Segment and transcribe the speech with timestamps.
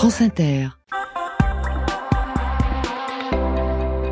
[0.00, 0.68] France Inter.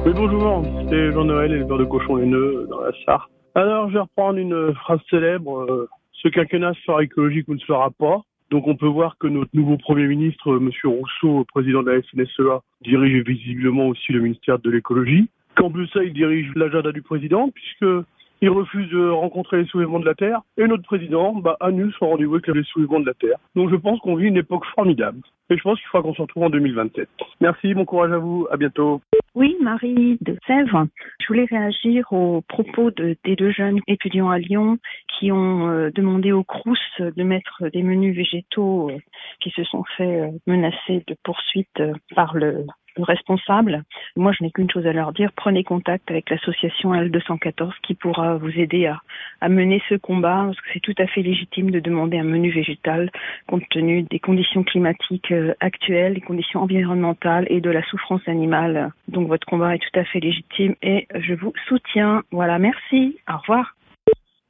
[0.05, 3.31] Oui, bonjour, c'est Jean-Noël, éleveur de cochons laineux dans la Sarre.
[3.55, 5.63] Alors, je vais reprendre une phrase célèbre.
[5.63, 8.21] euh, Ce quinquennat sera écologique ou ne sera pas.
[8.51, 10.71] Donc, on peut voir que notre nouveau Premier ministre, M.
[10.85, 15.31] Rousseau, président de la FNSEA, E dirige visiblement aussi le ministère de l'écologie.
[15.57, 18.07] Qu'en plus ça, il dirige l'agenda du président, puisque
[18.41, 20.41] il refuse de rencontrer les soulèvements de la Terre.
[20.57, 23.39] Et notre président bah, annule son rendez-vous avec les soulèvements de la Terre.
[23.55, 25.21] Donc, je pense qu'on vit une époque formidable.
[25.51, 27.09] Et je pense qu'il faudra qu'on se retrouve en 2027.
[27.41, 28.47] Merci, bon courage à vous.
[28.51, 29.01] À bientôt.
[29.35, 30.87] Oui, Marie de Sèvres.
[31.21, 34.79] Je voulais réagir aux propos de, des deux jeunes étudiants à Lyon
[35.19, 38.99] qui ont euh, demandé au Crous de mettre des menus végétaux euh,
[39.41, 42.67] qui se sont fait euh, menacer de poursuite euh, par le,
[42.99, 43.83] le responsable.
[44.17, 45.31] Moi, je n'ai qu'une chose à leur dire.
[45.35, 49.01] Prenez contact avec l'association L214 qui pourra vous aider à,
[49.41, 52.51] à mener ce combat parce que c'est tout à fait légitime de demander un menu
[52.51, 53.11] végétal
[53.47, 58.93] compte tenu des conditions climatiques euh, actuelles, des conditions environnementales et de la souffrance animale.
[59.09, 62.23] Donc votre combat est tout à fait légitime et je vous soutiens.
[62.31, 63.19] Voilà, merci.
[63.29, 63.75] Au revoir.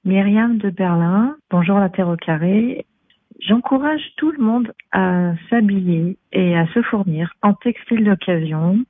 [0.04, 2.86] Myriam de Berlin, bonjour la Terre au carré.
[3.40, 8.84] J'encourage tout le monde à s'habiller et à se fournir en textile d'occasion,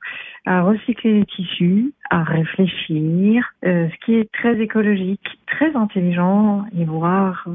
[0.45, 6.83] à recycler les tissus, à réfléchir, euh, ce qui est très écologique, très intelligent et
[6.85, 7.51] voire euh,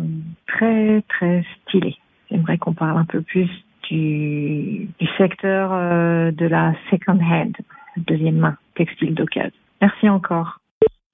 [0.46, 1.96] très très stylé.
[2.30, 3.50] J'aimerais qu'on parle un peu plus
[3.90, 7.56] du, du secteur euh, de la second hand,
[7.96, 9.50] deuxième main, textile d'occasion.
[9.80, 10.60] Merci encore.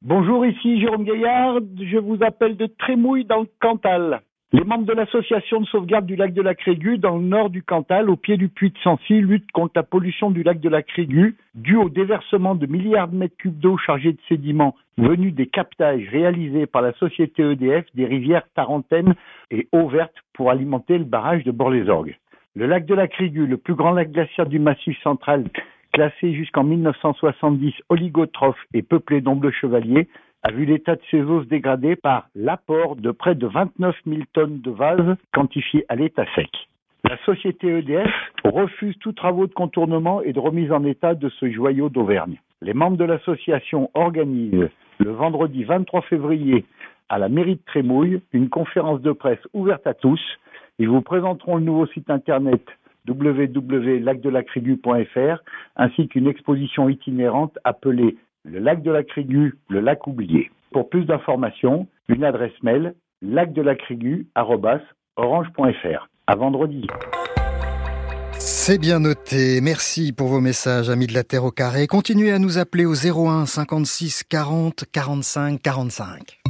[0.03, 1.59] Bonjour, ici Jérôme Gaillard.
[1.79, 4.21] Je vous appelle de Trémouille dans le Cantal.
[4.53, 7.63] Les membres de l'association de sauvegarde du lac de la Crégu dans le nord du
[7.63, 10.83] Cantal, au pied du puits de Sancy, luttent contre la pollution du lac de la
[10.83, 15.47] Crégu due au déversement de milliards de mètres cubes d'eau chargée de sédiments venus des
[15.47, 19.15] captages réalisés par la société EDF des rivières Tarentaine
[19.53, 22.19] et Eau Verte pour alimenter le barrage de Bord-les-Orgues.
[22.57, 25.45] Le lac de la Crégu, le plus grand lac glaciaire du massif central,
[25.93, 30.09] classé jusqu'en 1970 oligotrophe et peuplé d'ombles chevaliers,
[30.43, 34.23] a vu l'état de ses eaux se dégrader par l'apport de près de 29 000
[34.33, 36.51] tonnes de vase quantifiées à l'état sec.
[37.05, 38.11] La société EDF
[38.45, 42.41] refuse tous travaux de contournement et de remise en état de ce joyau d'Auvergne.
[42.63, 44.69] Les membres de l'association organisent
[44.99, 46.65] le vendredi 23 février
[47.09, 50.21] à la mairie de Trémouille une conférence de presse ouverte à tous.
[50.79, 52.63] Ils vous présenteront le nouveau site internet
[53.09, 55.43] www.lacdelacrigu.fr
[55.77, 60.51] ainsi qu'une exposition itinérante appelée le lac de la Crigu, le lac oublié.
[60.73, 66.09] Pour plus d'informations, une adresse mail lacdelacrigu@orange.fr.
[66.27, 66.87] À vendredi.
[68.39, 69.61] C'est bien noté.
[69.61, 71.87] Merci pour vos messages, amis de la Terre au carré.
[71.87, 76.41] Continuez à nous appeler au 01 56 40 45 45.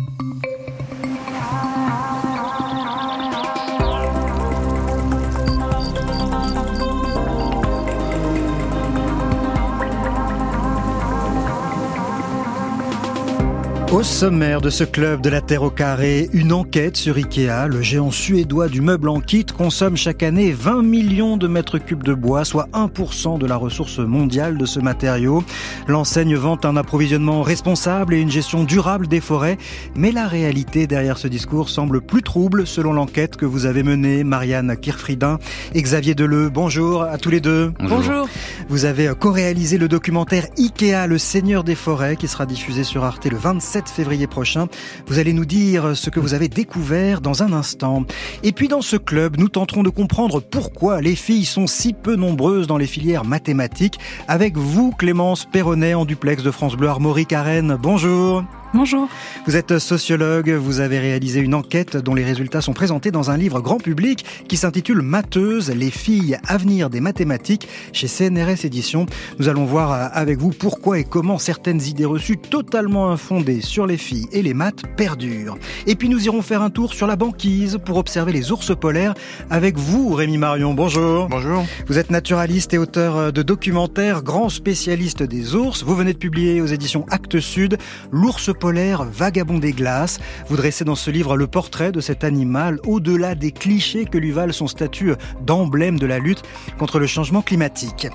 [13.93, 17.67] Au sommaire de ce club de la Terre au carré, une enquête sur Ikea.
[17.67, 22.05] Le géant suédois du meuble en kit consomme chaque année 20 millions de mètres cubes
[22.05, 25.43] de bois, soit 1% de la ressource mondiale de ce matériau.
[25.89, 29.59] L'enseigne vante un approvisionnement responsable et une gestion durable des forêts.
[29.97, 34.23] Mais la réalité derrière ce discours semble plus trouble selon l'enquête que vous avez menée,
[34.23, 35.41] Marianne Kirfriedin
[35.75, 36.49] et Xavier Deleu.
[36.49, 37.73] Bonjour à tous les deux.
[37.81, 38.29] Bonjour.
[38.69, 43.27] Vous avez co-réalisé le documentaire Ikea, le seigneur des forêts, qui sera diffusé sur Arte
[43.27, 44.69] le 27 février prochain.
[45.07, 48.05] Vous allez nous dire ce que vous avez découvert dans un instant.
[48.43, 52.17] Et puis dans ce club, nous tenterons de comprendre pourquoi les filles sont si peu
[52.17, 53.99] nombreuses dans les filières mathématiques.
[54.29, 57.79] Avec vous, Clémence Perronnet, en duplex de France Bleu Armorique à Rennes.
[57.81, 58.45] Bonjour.
[58.73, 59.09] Bonjour.
[59.47, 63.37] Vous êtes sociologue, vous avez réalisé une enquête dont les résultats sont présentés dans un
[63.37, 69.07] livre grand public qui s'intitule Matheuses, les filles avenir des mathématiques chez CNRS Éditions.
[69.41, 73.97] Nous allons voir avec vous pourquoi et comment certaines idées reçues totalement infondées sur les
[73.97, 75.59] filles et les maths perdurent.
[75.89, 79.15] Et puis nous irons faire un tour sur la banquise pour observer les ours polaires
[79.51, 80.75] avec vous, Rémi Marion.
[80.75, 81.27] Bonjour.
[81.29, 81.65] Bonjour.
[81.89, 85.83] Vous êtes naturaliste et auteur de documentaires, grand spécialiste des ours.
[85.83, 87.79] Vous venez de publier aux éditions Actes Sud
[88.13, 90.21] L'ours polaire vagabond des glaces.
[90.49, 94.31] Vous dressez dans ce livre le portrait de cet animal au-delà des clichés que lui
[94.31, 95.15] valent son statut
[95.45, 96.43] d'emblème de la lutte
[96.79, 98.07] contre le changement climatique.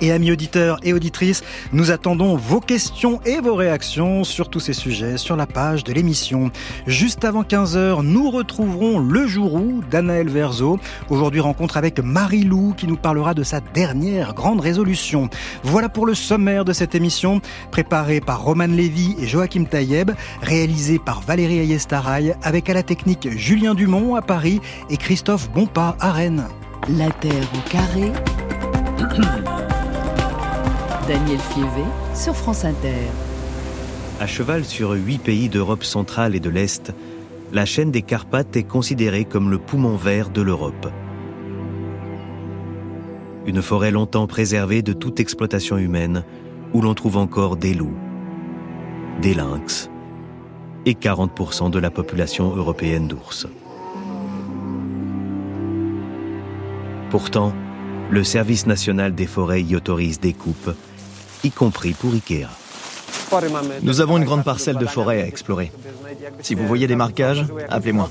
[0.00, 1.42] Et amis auditeurs et auditrices,
[1.72, 5.92] nous attendons vos questions et vos réactions sur tous ces sujets sur la page de
[5.92, 6.50] l'émission.
[6.86, 10.78] Juste avant 15h, nous retrouverons Le Jourou d'Anaël Verzo.
[11.08, 15.28] Aujourd'hui, rencontre avec Marie-Lou qui nous parlera de sa dernière grande résolution.
[15.62, 20.10] Voilà pour le sommaire de cette émission, préparée par Roman Lévy et Joachim Taïeb,
[20.42, 24.60] réalisée par Valérie Ayestaraï, avec à la technique Julien Dumont à Paris
[24.90, 26.44] et Christophe Bonpas à Rennes.
[26.88, 28.12] La Terre au carré
[31.08, 31.84] Daniel Fievé
[32.14, 32.94] sur France Inter.
[34.20, 36.94] À cheval sur huit pays d'Europe centrale et de l'Est,
[37.52, 40.90] la chaîne des Carpates est considérée comme le poumon vert de l'Europe.
[43.44, 46.24] Une forêt longtemps préservée de toute exploitation humaine,
[46.72, 47.98] où l'on trouve encore des loups,
[49.20, 49.90] des lynx
[50.86, 53.46] et 40% de la population européenne d'ours.
[57.10, 57.52] Pourtant,
[58.10, 60.74] le Service national des forêts y autorise des coupes,
[61.44, 62.48] y compris pour Ikea.
[63.82, 65.72] Nous avons une grande parcelle de forêt à explorer.
[66.40, 68.10] Si vous voyez des marquages, appelez-moi.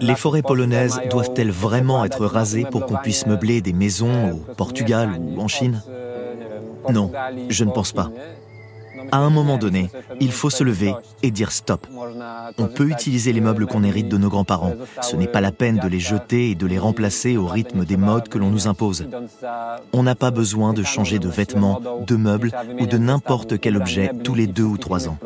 [0.00, 5.18] Les forêts polonaises doivent-elles vraiment être rasées pour qu'on puisse meubler des maisons au Portugal
[5.20, 5.82] ou en Chine?
[6.90, 7.10] Non,
[7.48, 8.10] je ne pense pas.
[9.12, 9.90] À un moment donné,
[10.20, 11.86] il faut se lever et dire stop.
[12.58, 14.74] On peut utiliser les meubles qu'on hérite de nos grands-parents.
[15.02, 17.96] Ce n'est pas la peine de les jeter et de les remplacer au rythme des
[17.96, 19.06] modes que l'on nous impose.
[19.92, 24.12] On n'a pas besoin de changer de vêtements, de meubles ou de n'importe quel objet
[24.24, 25.18] tous les deux ou trois ans.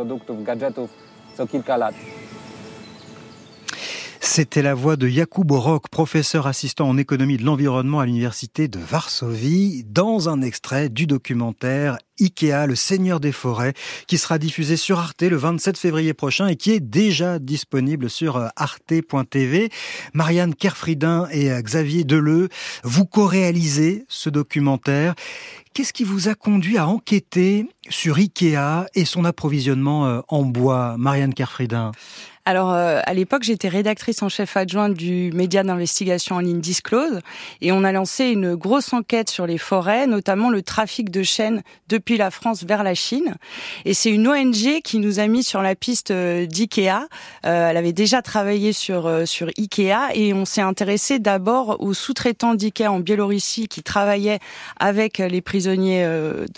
[4.23, 8.79] C'était la voix de Jakub Orok, professeur assistant en économie de l'environnement à l'université de
[8.79, 13.73] Varsovie, dans un extrait du documentaire Ikea, le Seigneur des forêts,
[14.07, 18.37] qui sera diffusé sur Arte le 27 février prochain et qui est déjà disponible sur
[18.37, 19.71] euh, arte.tv.
[20.13, 22.51] Marianne Kerfridin et euh, Xavier Deleu,
[22.85, 25.15] vous co-réalisez ce documentaire.
[25.73, 30.97] Qu'est-ce qui vous a conduit à enquêter sur Ikea et son approvisionnement euh, en bois,
[30.99, 31.93] Marianne Kerfridin?
[32.47, 37.21] Alors, euh, à l'époque, j'étais rédactrice en chef adjointe du média d'investigation en ligne Disclose,
[37.61, 41.63] et on a lancé une grosse enquête sur les forêts, notamment le trafic de chênes
[41.89, 43.35] depuis la France vers la Chine.
[43.85, 47.09] Et c'est une ONG qui nous a mis sur la piste euh, d'IKEA.
[47.45, 52.55] Euh, elle avait déjà travaillé sur sur IKEA, et on s'est intéressé d'abord aux sous-traitants
[52.55, 54.41] d'IKEA en Biélorussie qui travaillaient
[54.79, 56.05] avec les prisonniers,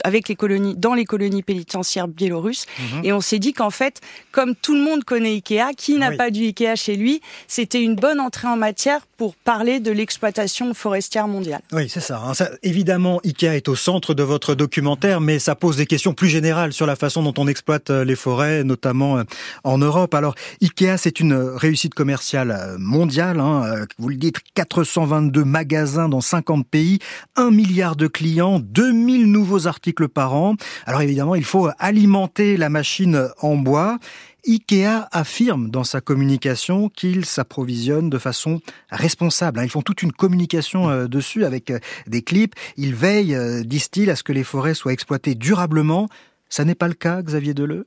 [0.05, 2.67] avec les colonies, dans les colonies pénitentiaires biélorusses.
[2.79, 3.05] Mhm.
[3.05, 4.01] Et on s'est dit qu'en fait,
[4.31, 7.97] comme tout le monde connaît IKEA, qui n'a pas du Ikea chez lui C'était une
[7.97, 11.61] bonne entrée en matière pour parler de l'exploitation forestière mondiale.
[11.73, 12.35] Oui, c'est ça, hein.
[12.35, 16.29] ça, Évidemment, Ikea est au centre de votre documentaire, mais ça pose des questions plus
[16.29, 19.25] générales sur la façon dont on exploite euh, les forêts, notamment euh,
[19.65, 20.15] en Europe.
[20.15, 23.41] Alors, Ikea, c'est une réussite commerciale euh, mondiale.
[23.41, 26.99] Hein, vous le dites, 422 magasins dans 50 pays,
[27.37, 30.57] 1 milliard de clients, 2000 nouveaux articles par an.
[30.87, 33.99] Alors évidemment, il faut alimenter la machine en bois.
[34.47, 38.61] Ikea affirme dans sa communication qu'ils s'approvisionnent de façon
[38.91, 39.61] responsable.
[39.61, 39.65] Hein.
[39.65, 42.55] Ils font toute une communication euh, dessus avec euh, des clips.
[42.77, 46.09] Ils veillent, euh, disent-ils, à ce que les forêts soient exploitées durablement.
[46.49, 47.87] Ça n'est pas le cas, Xavier Deleu?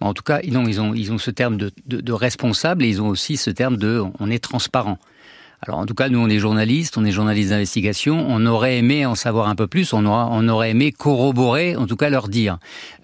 [0.00, 3.08] En tout cas, ils ont, ils ont ce terme de, de responsable et ils ont
[3.08, 4.98] aussi ce terme de on est transparent.
[5.62, 9.06] Alors en tout cas, nous on est journalistes, on est journalistes d'investigation, on aurait aimé
[9.06, 12.58] en savoir un peu plus, on, on aurait aimé corroborer, en tout cas leur dire.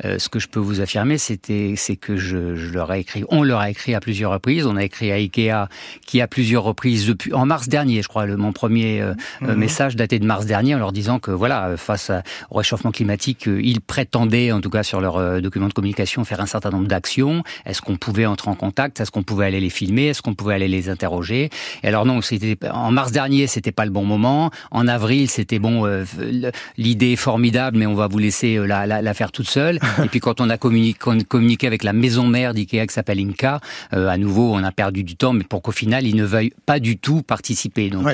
[0.04, 3.24] Euh, ce que je peux vous affirmer, c'était, c'est que je, je, leur ai écrit,
[3.28, 5.68] on leur a écrit à plusieurs reprises, on a écrit à Ikea
[6.06, 9.52] qui à plusieurs reprises depuis en mars dernier, je crois, le, mon premier euh, euh,
[9.52, 9.54] mhm.
[9.54, 12.10] message daté de mars dernier, en leur disant que voilà, face
[12.50, 16.46] au réchauffement climatique, ils prétendaient, en tout cas sur leur document de communication, faire un
[16.46, 17.42] certain nombre d'actions.
[17.64, 19.00] Est-ce qu'on pouvait entrer en contact?
[19.00, 20.08] Est-ce qu'on pouvait aller les filmer?
[20.08, 21.50] Est-ce qu'on pouvait aller les interroger?
[21.82, 22.20] Et alors non,
[22.70, 24.50] en mars dernier, c'était pas le bon moment.
[24.70, 26.04] En avril, c'était bon, euh,
[26.76, 29.78] l'idée est formidable, mais on va vous laisser euh, la, la, faire toute seule.
[30.04, 33.60] Et puis quand on a communiqué, avec la maison mère d'IKEA qui s'appelle Inca,
[33.92, 36.52] euh, à nouveau, on a perdu du temps, mais pour qu'au final, ils ne veuillent
[36.66, 37.90] pas du tout participer.
[37.90, 38.06] Donc,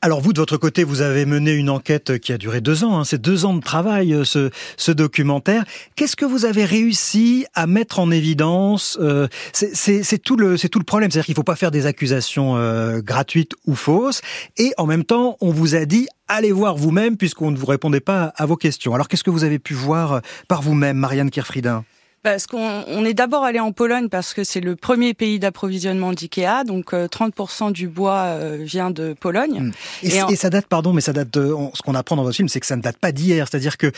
[0.00, 3.00] alors vous, de votre côté, vous avez mené une enquête qui a duré deux ans.
[3.00, 3.04] Hein.
[3.04, 5.64] C'est deux ans de travail, euh, ce, ce documentaire.
[5.96, 10.84] Qu'est-ce que vous avez réussi à mettre en évidence euh, C'est tout le tout le
[10.84, 11.10] problème.
[11.10, 14.20] C'est-à-dire qu'il faut pas faire des accusations euh, gratuites ou fausses.
[14.56, 17.98] Et en même temps, on vous a dit allez voir vous-même puisqu'on ne vous répondait
[17.98, 18.94] pas à vos questions.
[18.94, 21.84] Alors qu'est-ce que vous avez pu voir par vous-même, Marianne Kierfriedin
[22.28, 26.62] parce qu'on est d'abord allé en Pologne parce que c'est le premier pays d'approvisionnement d'IKEA,
[26.66, 29.72] donc 30% euh, du bois euh, vient de Pologne.
[30.02, 30.30] Hmm.
[30.30, 32.60] Et, ça date, pardon, mais ça date de, ce qu'on apprend dans votre film, c'est
[32.60, 33.90] que ça ne date pas d'hier, c'est-à-dire que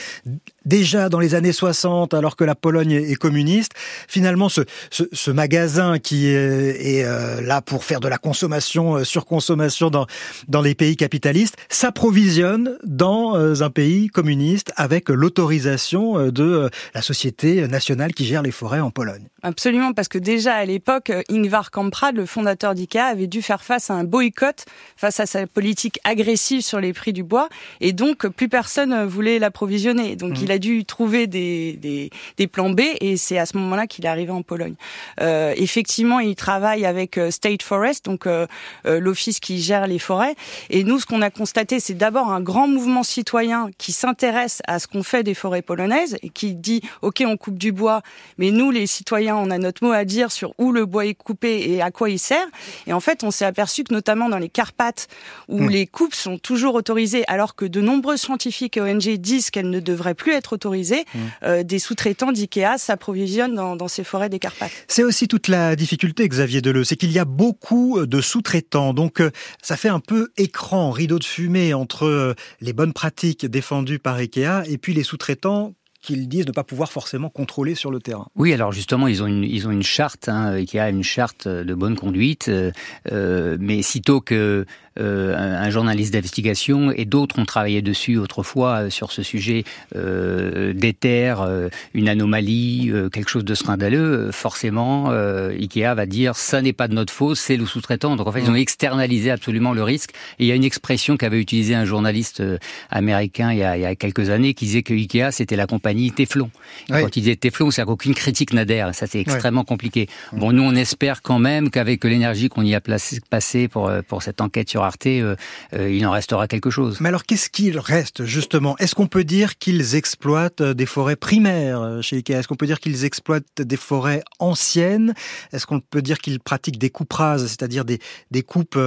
[0.64, 3.72] déjà dans les années 60, alors que la Pologne est, communiste,
[4.08, 10.06] finalement ce, ce, magasin qui est, euh, là pour faire de la consommation, surconsommation dans,
[10.48, 18.12] dans les pays capitalistes, s'approvisionne dans un pays communiste avec l'autorisation de la société nationale
[18.12, 19.28] qui gère les forêts en Pologne.
[19.42, 23.90] Absolument, parce que déjà à l'époque, Ingvar Kamprad, le fondateur d'IKEA, avait dû faire face
[23.90, 24.64] à un boycott
[24.96, 27.48] face à sa politique agressive sur les prix du bois,
[27.80, 30.16] et donc plus personne voulait l'approvisionner.
[30.16, 30.42] Donc mmh.
[30.42, 34.04] il a dû trouver des, des, des plans B, et c'est à ce moment-là qu'il
[34.04, 34.74] est arrivé en Pologne.
[35.20, 38.46] Euh, effectivement, il travaille avec euh, State Forest, donc euh,
[38.86, 40.34] euh, l'office qui gère les forêts.
[40.68, 44.78] Et nous, ce qu'on a constaté, c'est d'abord un grand mouvement citoyen qui s'intéresse à
[44.78, 48.02] ce qu'on fait des forêts polonaises et qui dit OK, on coupe du bois,
[48.38, 51.14] mais nous, les citoyens, on a notre mot à dire sur où le bois est
[51.14, 52.46] coupé et à quoi il sert.
[52.86, 55.08] Et en fait, on s'est aperçu que notamment dans les Carpates,
[55.48, 55.70] où hmm.
[55.70, 59.80] les coupes sont toujours autorisées, alors que de nombreux scientifiques et ONG disent qu'elles ne
[59.80, 61.62] devraient plus être autorisées, hmm.
[61.62, 64.70] des sous-traitants d'IKEA s'approvisionnent dans, dans, ces forêts des Carpates.
[64.88, 68.94] C'est aussi toute la difficulté, Xavier Deleu, c'est qu'il y a beaucoup de sous-traitants.
[68.94, 69.30] Donc, euh,
[69.62, 74.16] ça fait un peu écran, rideau de fumée entre euh, les bonnes pratiques défendues par
[74.16, 78.26] IKEA et puis les sous-traitants qu'ils disent ne pas pouvoir forcément contrôler sur le terrain.
[78.36, 81.46] Oui, alors justement, ils ont une, ils ont une charte, hein, qui a une charte
[81.46, 82.70] de bonne conduite, euh,
[83.12, 84.64] euh mais sitôt que
[85.00, 89.64] euh, un, journaliste d'investigation et d'autres ont travaillé dessus autrefois euh, sur ce sujet
[89.96, 96.72] euh, déterre euh, une anomalie, quelque chose de scandaleux, forcément, Ikea va dire ça n'est
[96.72, 98.16] pas de notre faute, c'est le sous-traitant.
[98.16, 98.56] Donc en fait, ils ont mm.
[98.56, 100.10] externalisé absolument le risque.
[100.38, 102.42] Et il y a une expression qu'avait utilisée un journaliste
[102.90, 105.66] américain il y, a, il y a, quelques années qui disait que Ikea c'était la
[105.66, 106.50] compagnie Teflon.
[106.88, 108.94] Quand il disait Teflon, c'est qu'aucune critique n'adhère.
[108.94, 110.08] Ça c'est extrêmement compliqué.
[110.32, 114.22] Bon, nous on espère quand même qu'avec l'énergie qu'on y a placé, passé pour pour
[114.22, 115.36] cette enquête sur euh,
[115.74, 117.00] euh, il en restera quelque chose.
[117.00, 118.76] Mais alors qu'est-ce qu'il reste justement?
[118.78, 122.34] Est-ce qu'on peut dire qu'ils exploitent euh, des forêts primaires chez Ikea?
[122.34, 125.14] Est-ce qu'on peut dire qu'ils exploitent des forêts anciennes?
[125.52, 127.98] Est-ce qu'on peut dire qu'ils pratiquent des coupes rases, c'est-à-dire des,
[128.30, 128.78] des coupes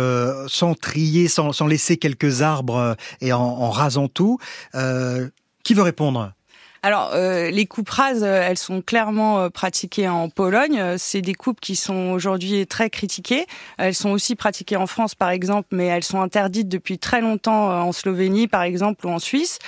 [0.47, 4.37] sans trier, sans, sans, laisser quelques arbres et en, en rasant tout?
[5.63, 6.33] Qui veut répondre?
[6.85, 10.97] Alors, euh, les coupes euh, elles sont clairement euh, pratiquées en Pologne.
[10.97, 13.45] C'est des coupes qui sont aujourd'hui très critiquées.
[13.77, 17.69] Elles sont aussi pratiquées en France, par exemple, mais elles sont interdites depuis très longtemps
[17.69, 19.59] en Slovénie, par exemple, ou en Suisse.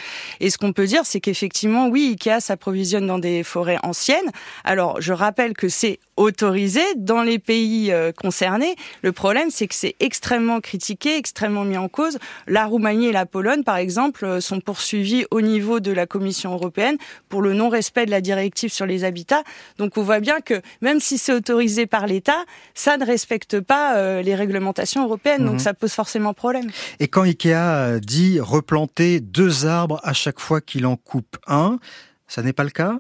[0.42, 4.32] Et ce qu'on peut dire, c'est qu'effectivement, oui, Ikea s'approvisionne dans des forêts anciennes.
[4.66, 8.76] Alors, je rappelle que c'est autorisé dans les pays concernés.
[9.02, 12.18] Le problème, c'est que c'est extrêmement critiqué, extrêmement mis en cause.
[12.48, 16.98] La Roumanie et la Pologne, par exemple, sont poursuivis au niveau de la Commission européenne
[17.30, 19.44] pour le non-respect de la directive sur les habitats.
[19.78, 23.98] Donc on voit bien que même si c'est autorisé par l'État, ça ne respecte pas
[23.98, 25.46] euh, les réglementations européennes.
[25.46, 25.60] Donc mhm.
[25.60, 26.70] ça pose forcément problème.
[27.00, 31.80] Et quand Ikea euh, dit replanter deux arbres à chaque fois qu'il en coupe un,
[32.28, 32.98] ça n'est pas le cas?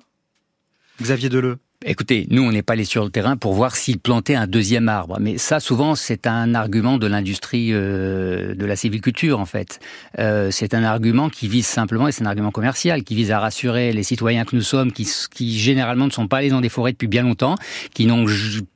[1.01, 4.33] Xavier Deleu Écoutez, nous, on n'est pas allé sur le terrain pour voir s'il plantait
[4.33, 5.19] un deuxième arbre.
[5.21, 9.79] Mais ça, souvent, c'est un argument de l'industrie euh, de la civiculture, en fait.
[10.17, 13.39] Euh, c'est un argument qui vise simplement, et c'est un argument commercial, qui vise à
[13.39, 16.69] rassurer les citoyens que nous sommes, qui, qui généralement ne sont pas allés dans des
[16.69, 17.53] forêts depuis bien longtemps,
[17.93, 18.25] qui n'ont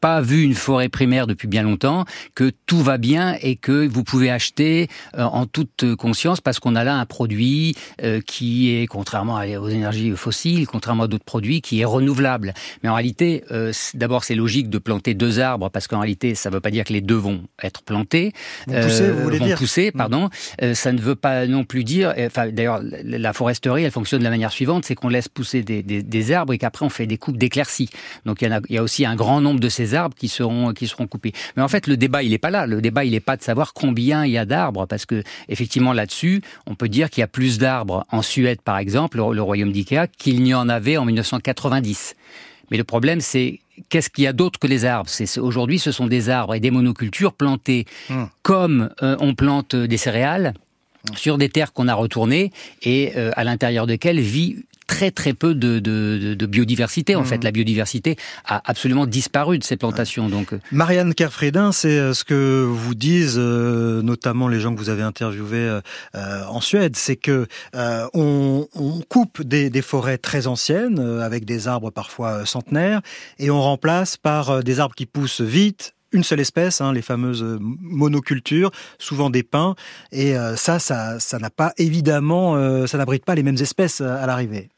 [0.02, 4.04] pas vu une forêt primaire depuis bien longtemps, que tout va bien et que vous
[4.04, 4.88] pouvez acheter
[5.18, 9.70] euh, en toute conscience parce qu'on a là un produit euh, qui est, contrairement aux
[9.70, 12.54] énergies fossiles, contrairement à d'autres produits, qui est renouvelable.
[13.00, 16.62] Réalité, euh, d'abord, c'est logique de planter deux arbres parce qu'en réalité, ça ne veut
[16.62, 18.34] pas dire que les deux vont être plantés.
[18.68, 20.26] Vont pousser, vous voulez vont dire pousser, pardon.
[20.26, 20.30] Mm.
[20.64, 22.14] Euh, ça ne veut pas non plus dire.
[22.20, 25.84] Enfin, d'ailleurs, la foresterie, elle fonctionne de la manière suivante c'est qu'on laisse pousser des,
[25.84, 27.90] des, des arbres et qu'après on fait des coupes d'éclaircies.
[28.26, 30.28] Donc il y, a, il y a aussi un grand nombre de ces arbres qui
[30.28, 31.34] seront qui seront coupés.
[31.56, 32.66] Mais en fait, le débat, il n'est pas là.
[32.66, 35.94] Le débat, il n'est pas de savoir combien il y a d'arbres parce que effectivement
[35.94, 39.42] là-dessus, on peut dire qu'il y a plus d'arbres en Suède, par exemple, le, le
[39.42, 42.16] royaume d'Ikea, qu'il n'y en avait en 1990.
[42.72, 43.60] Mais le problème, c'est
[43.90, 45.10] qu'est-ce qu'il y a d'autre que les arbres?
[45.38, 48.26] Aujourd'hui, ce sont des arbres et des monocultures plantés hmm.
[48.42, 50.54] comme euh, on plante des céréales
[51.10, 51.16] hmm.
[51.16, 52.52] sur des terres qu'on a retournées
[52.84, 57.16] et euh, à l'intérieur desquelles vit très très peu de, de, de biodiversité.
[57.16, 57.44] En fait, mmh.
[57.44, 60.30] la biodiversité a absolument disparu de ces plantations.
[60.30, 60.60] Donc, euh.
[60.72, 65.04] Marianne Kerfredin, c'est euh, ce que vous disent euh, notamment les gens que vous avez
[65.04, 65.80] interviewés
[66.16, 71.92] en Suède, c'est que on, on, coupe des, des, forêts très anciennes avec des arbres
[71.92, 73.02] parfois centenaires
[73.38, 77.46] et on remplace par des arbres qui poussent vite, une seule espèce, hein, les fameuses
[77.60, 79.76] monocultures, souvent des pins,
[80.12, 84.70] et ça, ça, ça n'a pas évidemment, ça n'abrite pas les mêmes espèces à l'arrivée.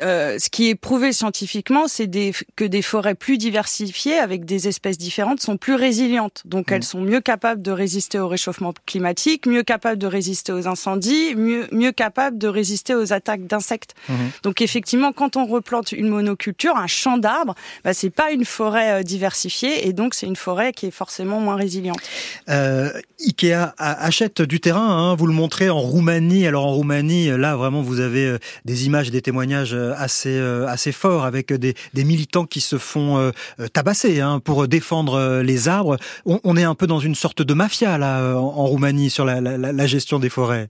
[0.00, 2.08] Euh, ce qui est prouvé scientifiquement, c'est
[2.56, 6.42] que des forêts plus diversifiées, avec des espèces différentes, sont plus résilientes.
[6.44, 6.82] Donc, elles mmh.
[6.82, 11.66] sont mieux capables de résister au réchauffement climatique, mieux capables de résister aux incendies, mieux,
[11.72, 13.94] mieux capables de résister aux attaques d'insectes.
[14.08, 14.14] Mmh.
[14.42, 19.00] Donc, effectivement, quand on replante une monoculture, un champ d'arbres, bah, c'est pas une forêt
[19.00, 22.00] euh, diversifiée, et donc c'est une forêt qui est forcément moins résiliente.
[22.48, 22.90] Euh,
[23.20, 24.88] Ikea achète du terrain.
[24.88, 26.46] Hein, vous le montrez en Roumanie.
[26.46, 31.52] Alors en Roumanie, là vraiment, vous avez des images, des témoignages assez assez fort avec
[31.52, 33.32] des, des militants qui se font
[33.72, 35.96] tabasser hein, pour défendre les arbres.
[36.24, 39.56] On, est un peu dans une sorte de mafia là en, Roumanie sur la, la,
[39.56, 40.68] la gestion des forêts.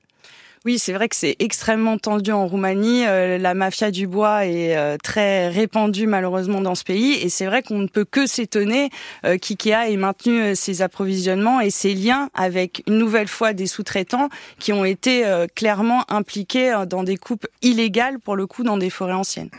[0.64, 3.06] Oui, c'est vrai que c'est extrêmement tendu en Roumanie.
[3.06, 7.46] Euh, la mafia du bois est euh, très répandue malheureusement dans ce pays, et c'est
[7.46, 8.90] vrai qu'on ne peut que s'étonner
[9.24, 14.28] euh, qu'IKEA ait maintenu ses approvisionnements et ses liens avec une nouvelle fois des sous-traitants
[14.58, 15.24] qui ont été
[15.54, 19.50] clairement impliqués dans des coupes illégales pour le coup dans des forêts anciennes.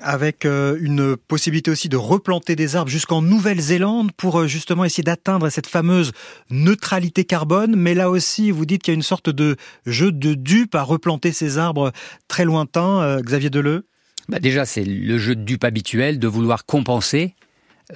[0.00, 5.66] Avec une possibilité aussi de replanter des arbres jusqu'en Nouvelle-Zélande pour justement essayer d'atteindre cette
[5.66, 6.12] fameuse
[6.50, 7.74] neutralité carbone.
[7.76, 10.82] Mais là aussi, vous dites qu'il y a une sorte de jeu de dupe à
[10.82, 11.92] replanter ces arbres
[12.26, 13.86] très lointains, euh, Xavier Deleu?
[14.28, 17.34] Bah Déjà, c'est le jeu de dupe habituel de vouloir compenser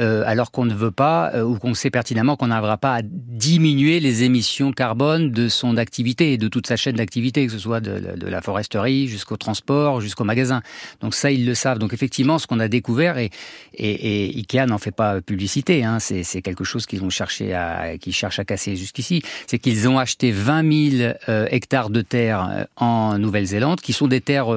[0.01, 3.03] euh, alors qu'on ne veut pas euh, ou qu'on sait pertinemment qu'on n'arrivera pas à
[3.03, 7.59] diminuer les émissions carbone de son activité et de toute sa chaîne d'activité, que ce
[7.59, 10.63] soit de, la foresterie jusqu'au transport, jusqu'au magasin.
[11.03, 11.79] Donc ça, ils le savent.
[11.79, 13.31] Donc effectivement, ce qu'on a découvert, et,
[13.75, 17.99] et, et Ikea n'en fait pas publicité, hein, c'est quelque chose qu'ils ont cherché à,
[17.99, 22.67] qu'ils cherchent à casser jusqu'ici, c'est qu'ils ont acheté 20 000 euh, hectares de terre
[22.77, 24.49] en Nouvelle-Zélande, qui sont des terres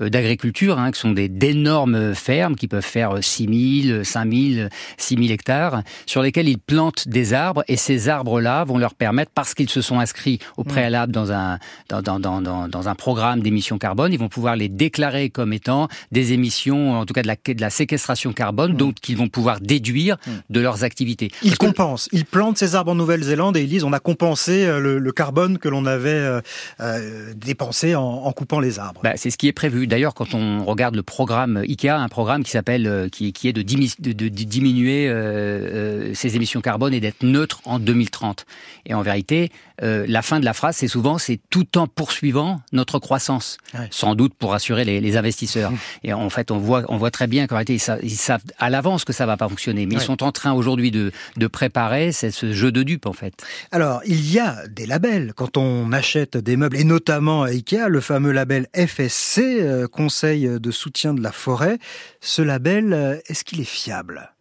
[0.00, 5.30] d'agriculture, hein, qui sont des d'énormes fermes qui peuvent faire 6 000, 5 000 6000
[5.30, 9.70] hectares, sur lesquels ils plantent des arbres et ces arbres-là vont leur permettre, parce qu'ils
[9.70, 10.66] se sont inscrits au mm.
[10.66, 11.58] préalable dans un,
[11.88, 15.88] dans, dans, dans, dans un programme d'émissions carbone, ils vont pouvoir les déclarer comme étant
[16.12, 18.76] des émissions, en tout cas de la, de la séquestration carbone, mm.
[18.76, 20.30] donc qu'ils vont pouvoir déduire mm.
[20.50, 21.30] de leurs activités.
[21.42, 24.98] Ils compensent, ils plantent ces arbres en Nouvelle-Zélande et ils disent on a compensé euh,
[24.98, 26.40] le, carbone que l'on avait euh,
[26.80, 29.00] euh, dépensé en, coupant les arbres.
[29.02, 29.86] Bah, c'est ce qui est prévu.
[29.86, 33.62] D'ailleurs, quand on regarde le programme IKEA, un programme qui s'appelle, qui, qui est de,
[33.62, 38.44] de, de, de diminuer euh, euh, ses émissions carbone et d'être neutre en 2030.
[38.86, 42.60] Et en vérité, euh, la fin de la phrase, c'est souvent c'est tout en poursuivant
[42.72, 43.58] notre croissance,
[43.90, 45.72] sans doute pour rassurer les, investisseurs.
[46.02, 49.04] Et en fait, on voit, on voit très bien qu'en réalité, ils savent, à l'avance
[49.04, 52.52] que ça va pas fonctionner, mais ils sont en train aujourd'hui de, de préparer ce
[52.52, 53.34] jeu de dupes en fait.
[53.70, 57.88] Alors, il y a des labels quand on achète des meubles, et notamment à Ikea,
[57.88, 61.78] le fameux label FSC, Conseil de soutien de la forêt.
[62.20, 64.32] Ce label, est-ce qu'il est fiable?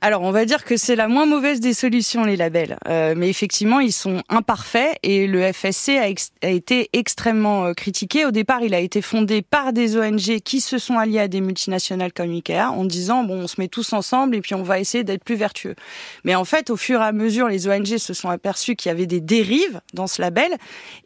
[0.00, 2.78] Alors, on va dire que c'est la moins mauvaise des solutions, les labels.
[2.86, 8.24] Euh, mais effectivement, ils sont imparfaits et le FSC a, été extrêmement euh, critiqué.
[8.24, 11.40] Au départ, il a été fondé par des ONG qui se sont alliés à des
[11.40, 14.78] multinationales comme Ikea en disant, bon, on se met tous ensemble et puis on va
[14.78, 15.74] essayer d'être plus vertueux.
[16.22, 18.92] Mais en fait, au fur et à mesure, les ONG se sont aperçus qu'il y
[18.92, 20.52] avait des dérives dans ce label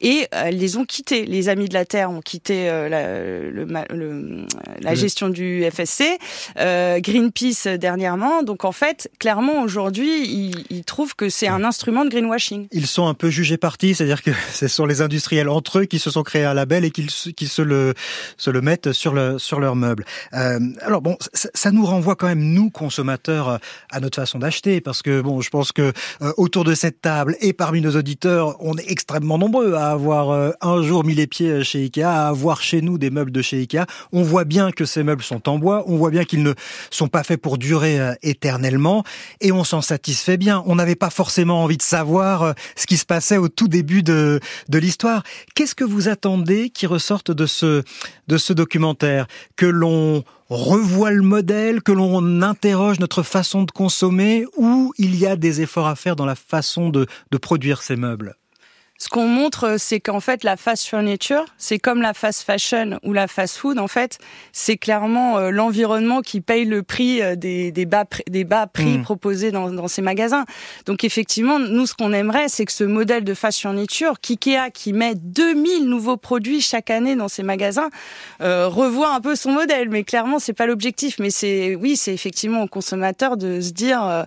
[0.03, 1.25] et euh, elles les ont quittés.
[1.25, 4.47] Les Amis de la Terre ont quitté la, le,
[4.81, 6.19] la gestion du FSC,
[6.57, 8.43] Greenpeace dernièrement.
[8.43, 12.67] Donc, en fait, fait, clairement, aujourd'hui, ils, trouvent que c'est un instrument de greenwashing.
[12.73, 16.01] Ils sont un peu jugés partis, c'est-à-dire que ce sont les industriels entre eux qui
[16.01, 17.95] se sont créés un label et qui, qui se le
[18.37, 20.05] se le mettent sur le sur leurs meubles.
[20.35, 25.03] Euh, alors bon, ça, nous renvoie quand même nous consommateurs à notre façon d'acheter, parce
[25.03, 25.93] que bon, je pense que
[26.23, 30.31] euh, autour de cette table et parmi nos auditeurs, on est extrêmement nombreux à avoir
[30.31, 33.43] euh, un jour mis les pieds chez Ikea, à avoir chez nous des meubles de
[33.43, 33.87] chez Ikea.
[34.13, 36.55] On voit bien que ces meubles sont en bois, on voit bien qu'ils ne
[36.91, 38.72] sont pas faits pour durer éternellement
[39.41, 40.63] et on s'en satisfait bien.
[40.67, 44.03] On n'avait pas forcément envie de savoir euh, ce qui se passait au tout début
[44.03, 45.23] de, de l'histoire.
[45.55, 47.83] Qu'est-ce que vous attendez qui ressorte de ce,
[48.29, 49.27] de ce documentaire?
[49.57, 55.27] Que l'on revoie le modèle, que l'on interroge notre façon de consommer ou il y
[55.27, 58.37] a des efforts à faire dans la façon de, de produire ces meubles?
[59.03, 63.13] Ce qu'on montre, c'est qu'en fait, la fast furniture, c'est comme la fast fashion ou
[63.13, 63.81] la fast food.
[63.81, 64.19] En fait,
[64.53, 68.99] c'est clairement euh, l'environnement qui paye le prix euh, des, des, bas, des bas prix
[68.99, 69.03] mmh.
[69.03, 70.45] proposés dans, dans, ces magasins.
[70.87, 74.93] Donc, effectivement, nous, ce qu'on aimerait, c'est que ce modèle de fast furniture, Kikea, qui
[74.93, 77.91] met 2000 nouveaux produits chaque année dans ces magasins,
[78.41, 79.89] euh, revoit un peu son modèle.
[79.91, 81.19] Mais clairement, c'est pas l'objectif.
[81.19, 84.27] Mais c'est, oui, c'est effectivement au consommateur de se dire,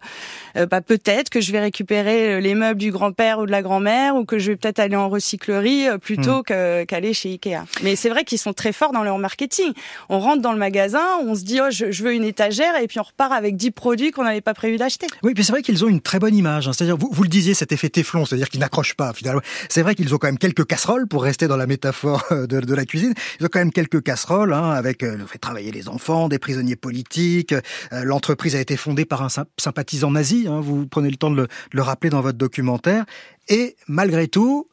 [0.58, 4.18] euh, bah, peut-être que je vais récupérer les meubles du grand-père ou de la grand-mère
[4.18, 6.86] ou que je vais peut-être aller en recyclerie euh, plutôt hmm.
[6.88, 7.66] qu'aller chez Ikea.
[7.84, 9.74] Mais c'est vrai qu'ils sont très forts dans leur marketing.
[10.10, 13.00] On rentre dans le magasin, on se dit oh je, veux une étagère et puis
[13.00, 15.06] on repart avec 10 produits qu'on n'avait pas prévu d'acheter.
[15.22, 16.68] Oui, puis c'est vrai qu'ils ont une très bonne image.
[16.68, 16.74] Hein.
[16.74, 19.42] C'est-à-dire vous, vous le disiez cet effet téflon, c'est-à-dire qu'ils n'accrochent pas finalement.
[19.70, 22.74] C'est vrai qu'ils ont quand même quelques casseroles pour rester dans la métaphore de, de
[22.74, 23.14] la cuisine.
[23.40, 26.40] Ils ont quand même quelques casseroles hein, avec euh, le fait travailler les enfants, des
[26.40, 27.54] prisonniers politiques.
[27.54, 30.48] Euh, l'entreprise a été fondée par un sympathisant nazi.
[30.50, 33.06] Hein, vous prenez le temps de le, de le rappeler dans votre documentaire.
[33.48, 34.68] Et malgré tout,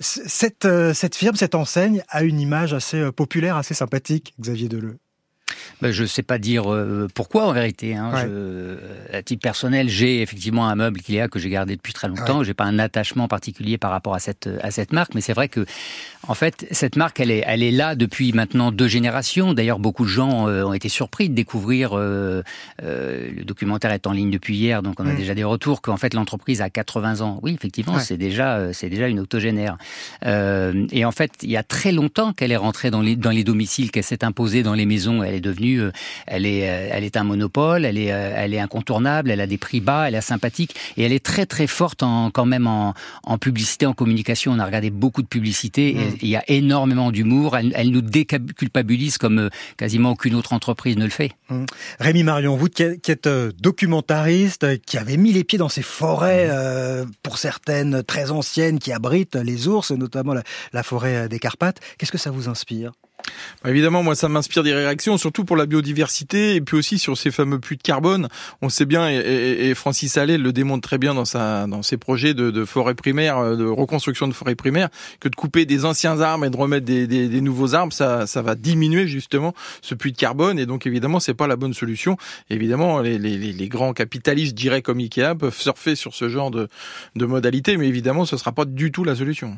[0.00, 4.68] cette, euh, cette firme, cette enseigne a une image assez euh, populaire, assez sympathique, Xavier
[4.68, 4.98] Deleu.
[5.80, 7.94] Ben, Je ne sais pas dire euh, pourquoi en vérité.
[7.94, 8.12] Hein.
[9.12, 12.08] à titre personnel, j'ai effectivement un meuble qu'il y a que j'ai gardé depuis très
[12.08, 12.40] longtemps.
[12.40, 15.32] Je J'ai pas un attachement particulier par rapport à cette à cette marque, mais c'est
[15.32, 15.66] vrai que
[16.28, 19.54] en fait cette marque elle est elle est là depuis maintenant deux générations.
[19.54, 22.42] D'ailleurs, beaucoup de gens euh, ont été surpris de découvrir euh,
[22.80, 25.16] le documentaire est en ligne depuis hier, donc on a mm.
[25.16, 27.40] déjà des retours qu'en fait l'entreprise a 80 ans.
[27.42, 29.76] Oui, effectivement, c'est déjà c'est déjà une octogénaire.
[30.24, 33.44] et en fait, il y a très longtemps qu'elle est rentrée dans les dans les
[33.44, 35.22] domiciles, qu'elle s'est imposée dans les maisons.
[35.22, 35.92] Elle est devenue, euh,
[36.26, 39.46] elle est, euh, elle est un monopole, elle est, euh, elle est incontournable, elle a
[39.46, 42.66] des prix bas, elle est sympathique et elle est très très forte en, quand même
[42.66, 44.52] en, en publicité, en communication.
[44.52, 45.90] On a regardé beaucoup de publicité.
[45.90, 46.16] Et mm.
[46.22, 47.56] il y a énormément d'humour.
[47.56, 51.32] Elle, elle, nous déculpabilise comme quasiment aucune autre entreprise ne le fait.
[51.50, 51.64] Mm.
[52.00, 53.28] Rémi Marion, vous qui êtes
[53.60, 56.50] documentariste, qui avez mis les pieds dans ces forêts,
[57.22, 62.12] pour certaines très anciennes, qui abritent les ours, notamment la, la forêt des Carpates, qu'est-ce
[62.12, 62.92] que ça vous inspire?
[63.64, 67.30] Évidemment, moi, ça m'inspire des réactions, surtout pour la biodiversité et puis aussi sur ces
[67.30, 68.28] fameux puits de carbone.
[68.62, 72.34] On sait bien, et, Francis Allais le démontre très bien dans sa dans ses projets
[72.34, 74.88] de, forêt primaire, euh, de reconstruction de forêt primaire,
[75.20, 78.26] que de couper des anciens arbres et de remettre des, des, des, nouveaux arbres, ça,
[78.26, 80.58] ça va diminuer justement ce puits de carbone.
[80.58, 82.16] Et donc, évidemment, c'est pas la bonne solution.
[82.50, 86.68] évidemment, les, les, les, grands capitalistes, je comme Ikea, peuvent surfer sur ce genre de,
[87.16, 89.56] de modalités, mais évidemment, ce sera pas du tout la solution.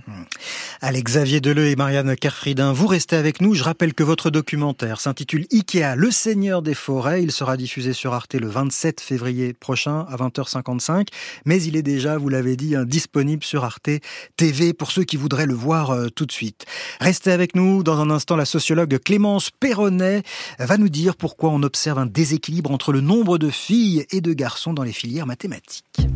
[0.80, 3.55] Allez, Xavier Deleu et Marianne Kerfridin, vous restez avec nous.
[3.56, 7.22] Je rappelle que votre documentaire s'intitule Ikea, le seigneur des forêts.
[7.22, 11.06] Il sera diffusé sur Arte le 27 février prochain à 20h55.
[11.46, 13.88] Mais il est déjà, vous l'avez dit, disponible sur Arte
[14.36, 16.66] TV pour ceux qui voudraient le voir euh, tout de suite.
[17.00, 17.82] Restez avec nous.
[17.82, 20.22] Dans un instant, la sociologue Clémence Perronnet
[20.58, 24.34] va nous dire pourquoi on observe un déséquilibre entre le nombre de filles et de
[24.34, 26.06] garçons dans les filières mathématiques.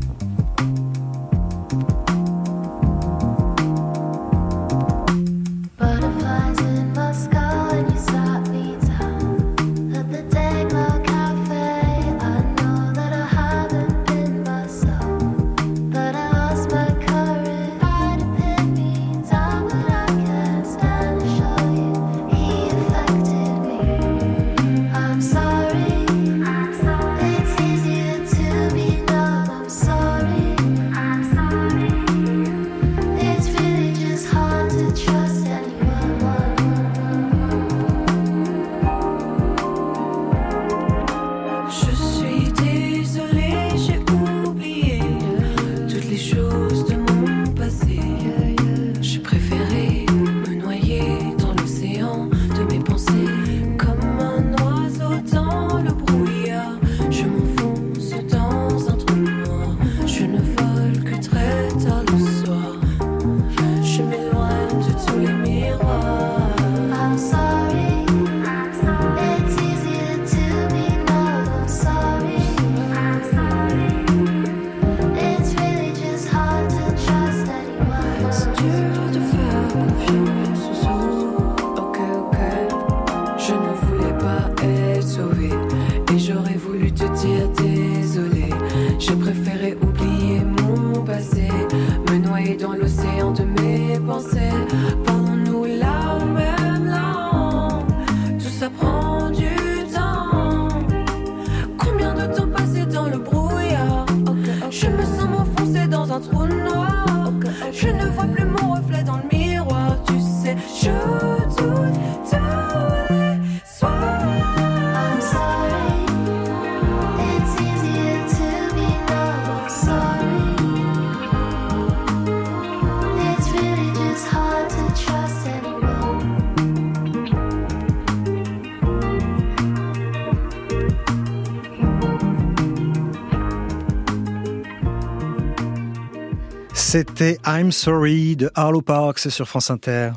[137.20, 140.12] C'était I'm Sorry de Harlow Parks sur France Inter.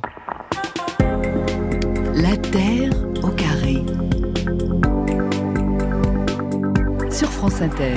[2.13, 3.83] La Terre au carré.
[7.11, 7.95] Sur France Inter.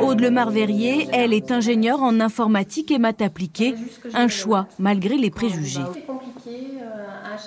[0.00, 3.74] Aude Lemar-Verrier, elle est ingénieure en informatique et maths appliquées.
[4.14, 5.80] Un choix malgré les préjugés.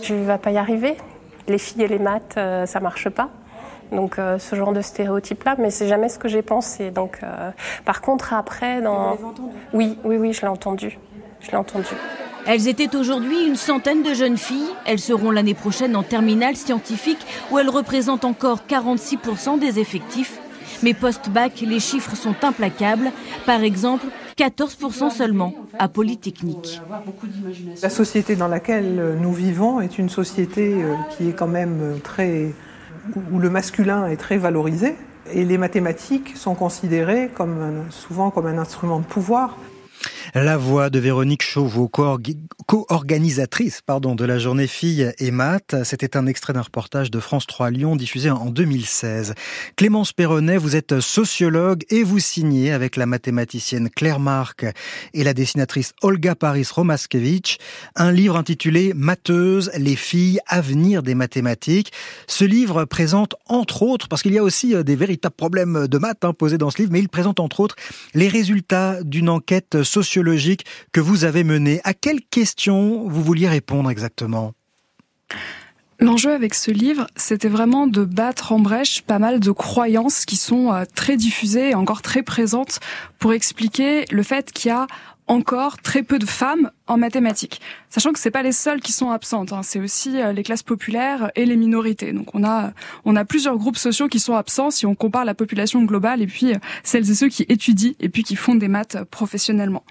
[0.01, 0.97] Tu vas pas y arriver?
[1.47, 3.29] Les filles et les maths, euh, ça marche pas?
[3.91, 6.91] Donc euh, ce genre de stéréotype-là, mais c'est jamais ce que j'ai pensé.
[6.91, 7.51] Donc, euh,
[7.85, 9.15] par contre, après, dans...
[9.15, 9.55] Vous entendu?
[9.73, 10.97] Oui, oui, oui, je l'ai entendu.
[11.41, 11.89] Je l'ai entendu.
[12.47, 14.69] Elles étaient aujourd'hui une centaine de jeunes filles.
[14.85, 17.19] Elles seront l'année prochaine en terminale scientifique
[17.51, 20.39] où elles représentent encore 46% des effectifs.
[20.81, 23.11] Mais post-bac, les chiffres sont implacables.
[23.45, 26.81] Par exemple, 14% seulement à Polytechnique.
[27.83, 32.51] La société dans laquelle nous vivons est une société euh, qui est quand même très
[33.31, 34.95] où le masculin est très valorisé
[35.31, 39.57] et les mathématiques sont considérées comme souvent comme un instrument de pouvoir.
[40.33, 45.75] La voix de Véronique Chauveau, co-organisatrice pardon, de la journée Filles et Maths.
[45.83, 49.33] C'était un extrait d'un reportage de France 3 Lyon diffusé en 2016.
[49.75, 54.65] Clémence Perronnet, vous êtes sociologue et vous signez avec la mathématicienne Claire Marc
[55.13, 57.57] et la dessinatrice Olga Paris-Romaskevich
[57.97, 61.91] un livre intitulé Matheuses, les filles, avenir des mathématiques.
[62.27, 65.97] Ce livre présente entre autres, parce qu'il y a aussi euh, des véritables problèmes de
[65.97, 67.75] maths hein, posés dans ce livre, mais il présente entre autres
[68.13, 70.20] les résultats d'une enquête sociologique
[70.91, 71.81] que vous avez mené.
[71.83, 74.53] À quelles questions vous vouliez répondre exactement?
[75.99, 80.35] L'enjeu avec ce livre, c'était vraiment de battre en brèche pas mal de croyances qui
[80.35, 82.79] sont euh, très diffusées et encore très présentes
[83.19, 84.87] pour expliquer le fait qu'il y a
[85.27, 87.61] encore très peu de femmes en mathématiques.
[87.89, 89.61] Sachant que c'est pas les seules qui sont absentes, hein.
[89.63, 92.11] c'est aussi euh, les classes populaires et les minorités.
[92.11, 92.73] Donc on a
[93.05, 96.27] on a plusieurs groupes sociaux qui sont absents si on compare la population globale et
[96.27, 99.83] puis euh, celles et ceux qui étudient et puis qui font des maths professionnellement.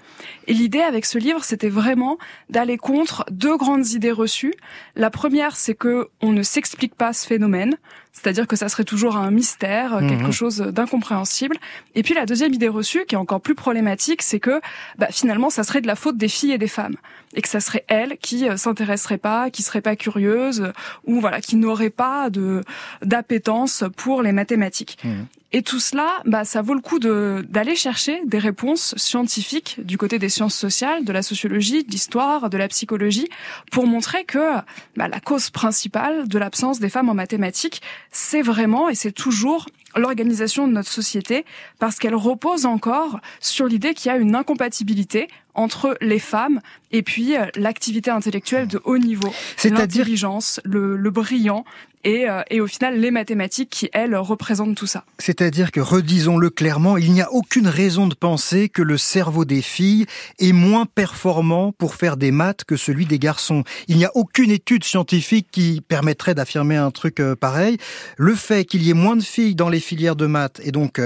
[0.47, 2.17] Et l'idée avec ce livre, c'était vraiment
[2.49, 4.53] d'aller contre deux grandes idées reçues.
[4.95, 7.77] La première, c'est que on ne s'explique pas ce phénomène.
[8.13, 10.31] C'est-à-dire que ça serait toujours un mystère, quelque mhm.
[10.33, 11.55] chose d'incompréhensible.
[11.95, 14.59] Et puis la deuxième idée reçue, qui est encore plus problématique, c'est que
[14.97, 16.90] bah, finalement, ça serait de la faute des filles et des femmes
[17.33, 20.71] et que ça serait elles qui euh, s'intéresseraient pas, qui seraient pas curieuses
[21.05, 22.61] ou voilà, qui n'auraient pas de
[23.01, 24.97] d'appétence pour les mathématiques.
[25.03, 25.23] Mmh.
[25.53, 29.97] Et tout cela, bah, ça vaut le coup de d'aller chercher des réponses scientifiques du
[29.97, 33.27] côté des sciences sociales, de la sociologie, de l'histoire, de la psychologie,
[33.69, 34.55] pour montrer que
[34.95, 39.67] bah, la cause principale de l'absence des femmes en mathématiques, c'est vraiment et c'est toujours
[39.95, 41.45] l'organisation de notre société
[41.79, 47.03] parce qu'elle repose encore sur l'idée qu'il y a une incompatibilité entre les femmes et
[47.03, 51.65] puis euh, l'activité intellectuelle de haut niveau, l'intelligence, le, le brillant
[52.03, 55.03] et, euh, et, au final les mathématiques qui, elles, représentent tout ça.
[55.19, 59.61] C'est-à-dire que, redisons-le clairement, il n'y a aucune raison de penser que le cerveau des
[59.61, 60.05] filles
[60.39, 63.63] est moins performant pour faire des maths que celui des garçons.
[63.87, 67.77] Il n'y a aucune étude scientifique qui permettrait d'affirmer un truc euh, pareil.
[68.17, 71.01] Le fait qu'il y ait moins de filles dans les filières de maths et donc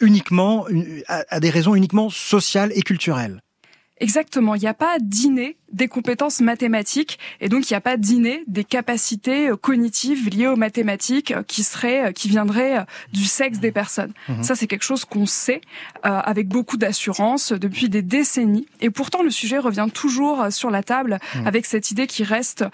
[0.00, 0.66] uniquement
[1.08, 3.42] à des raisons uniquement sociales et culturelles.
[3.98, 7.96] Exactement, il n'y a pas d'inné des compétences mathématiques et donc il n'y a pas
[7.96, 13.24] d'inné des capacités euh, cognitives liées aux mathématiques euh, qui seraient euh, qui viendraient du
[13.24, 14.12] sexe des personnes.
[14.28, 14.42] Mhm.
[14.42, 15.60] Ça c'est quelque chose qu'on sait
[16.02, 21.18] avec beaucoup d'assurance depuis des décennies et pourtant le sujet revient toujours sur la table
[21.34, 21.46] mhm.
[21.46, 22.64] avec cette idée qui reste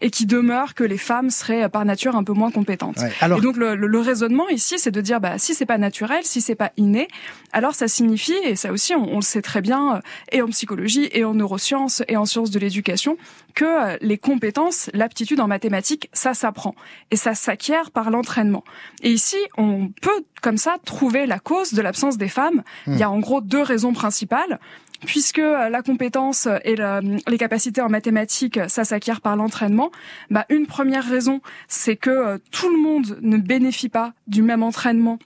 [0.00, 2.98] et qui demeure que les femmes seraient par nature un peu moins compétentes.
[3.22, 6.40] Et donc le, le, raisonnement ici c'est de dire bah si c'est pas naturel, si
[6.40, 7.08] c'est pas inné,
[7.52, 10.00] alors ça signifie et ça aussi on, on le sait très bien
[10.32, 13.16] et en psychologie et en neurosciences et en sciences de l'éducation
[13.54, 16.74] que euh, les compétences, l'aptitude en mathématiques, ça s'apprend
[17.10, 18.64] et ça s'acquiert par l'entraînement.
[19.02, 22.62] Et ici, on peut comme ça trouver la cause de l'absence des femmes.
[22.86, 24.58] Il y a en gros deux raisons principales
[25.04, 29.90] puisque euh, la compétence et les capacités en mathématiques, ça s'acquiert par l'entraînement,
[30.30, 34.62] bah, une première raison, c'est que euh, tout le monde ne bénéficie pas du même
[34.62, 35.18] entraînement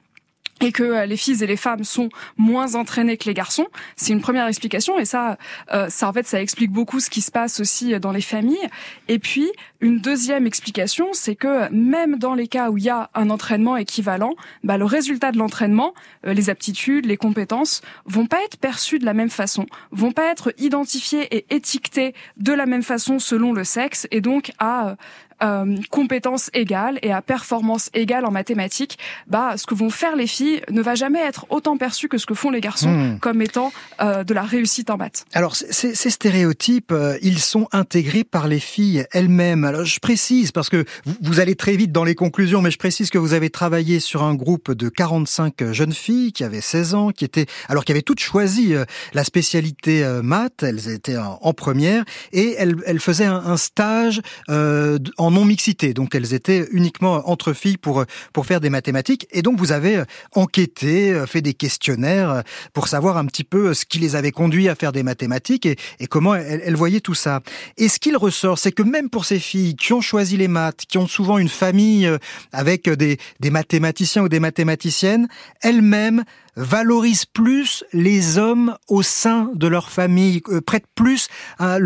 [0.60, 3.66] et que euh, les filles et les femmes sont moins entraînées que les garçons.
[3.96, 5.38] C'est une première explication et ça,
[5.72, 8.68] euh, ça en fait, ça explique beaucoup ce qui se passe aussi dans les familles.
[9.08, 13.10] Et puis une deuxième explication, c'est que même dans les cas où il y a
[13.14, 15.94] un entraînement équivalent, bah, le résultat de l'entraînement,
[16.26, 20.30] euh, les aptitudes, les compétences, vont pas être perçus de la même façon, vont pas
[20.32, 24.96] être identifiés et étiquetés de la même façon selon le sexe et donc à
[25.42, 30.26] euh, compétences égales et à performance égale en mathématiques, bah, ce que vont faire les
[30.26, 33.18] filles ne va jamais être autant perçu que ce que font les garçons hmm.
[33.20, 35.24] comme étant euh, de la réussite en maths.
[35.32, 39.64] Alors, ces, ces stéréotypes, euh, ils sont intégrés par les filles elles-mêmes.
[39.64, 42.78] Alors, je précise, parce que vous, vous, allez très vite dans les conclusions, mais je
[42.78, 46.94] précise que vous avez travaillé sur un groupe de 45 jeunes filles qui avaient 16
[46.94, 51.38] ans, qui étaient, alors qui avaient toutes choisi euh, la spécialité maths, elles étaient en,
[51.40, 55.94] en première, et elles, elles faisaient un, un stage en non mixité.
[55.94, 59.26] Donc elles étaient uniquement entre filles pour pour faire des mathématiques.
[59.30, 60.02] Et donc vous avez
[60.34, 64.74] enquêté, fait des questionnaires pour savoir un petit peu ce qui les avait conduits à
[64.74, 65.76] faire des mathématiques et,
[66.08, 67.40] comment elles, voyaient tout ça.
[67.76, 70.84] Et ce qu'il ressort, c'est que même pour ces filles qui ont choisi les maths,
[70.88, 72.10] qui ont souvent une famille
[72.52, 73.18] avec des
[73.50, 75.28] mathématiciens ou des mathématiciennes,
[75.60, 76.24] elles-mêmes
[76.58, 81.78] valorise plus les hommes au sein de leur famille, euh, prête plus hein,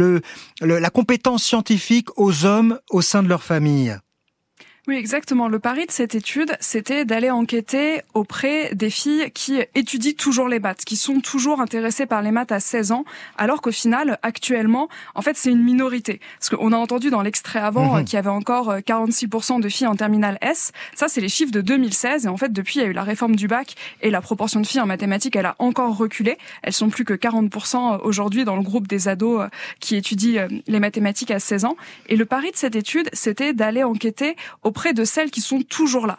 [0.61, 3.97] la compétence scientifique aux hommes au sein de leur famille
[4.89, 5.47] Oui, exactement.
[5.47, 10.59] Le pari de cette étude, c'était d'aller enquêter auprès des filles qui étudient toujours les
[10.59, 13.05] maths, qui sont toujours intéressées par les maths à 16 ans,
[13.39, 16.21] alors qu'au final, actuellement, en fait, c'est une minorité.
[16.41, 18.05] Parce qu'on a entendu dans l'extrait avant mhm.
[18.05, 20.73] qu'il y avait encore 46% de filles en terminale S.
[20.97, 22.27] Ça, c'est les chiffres de 2016.
[22.27, 24.59] Et en fait, depuis, il y a eu la réforme du bac et la proportion
[24.59, 26.39] de filles en mathématiques, elle a encore reculé.
[26.65, 30.49] Elles sont plus que 40% aujourd'hui dans le groupe des ados euh, qui étudient euh,
[30.67, 31.77] les mathématiques à 16 ans.
[32.09, 36.07] Et le pari de cette étude, c'était d'aller enquêter auprès de celles qui sont toujours
[36.07, 36.19] là.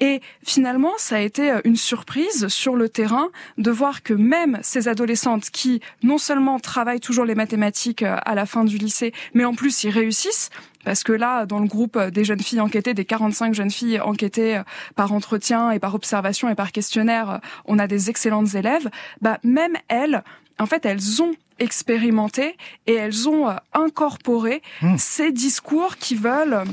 [0.00, 4.58] Et finalement, ça a été euh, une surprise sur le terrain de voir que même
[4.62, 9.12] ces adolescentes qui non seulement travaillent toujours les mathématiques euh, à la fin du lycée,
[9.34, 10.50] mais en plus y réussissent,
[10.84, 14.00] parce que là, dans le groupe euh, des jeunes filles enquêtées, des 45 jeunes filles
[14.00, 14.62] enquêtées
[14.94, 18.88] par entretien et par observation et par questionnaire, on a des excellentes élèves.
[19.20, 20.22] Bah, même elles,
[20.58, 24.96] en fait, elles ont expérimenté et elles ont incorporé mmh.
[24.98, 26.64] ces discours qui veulent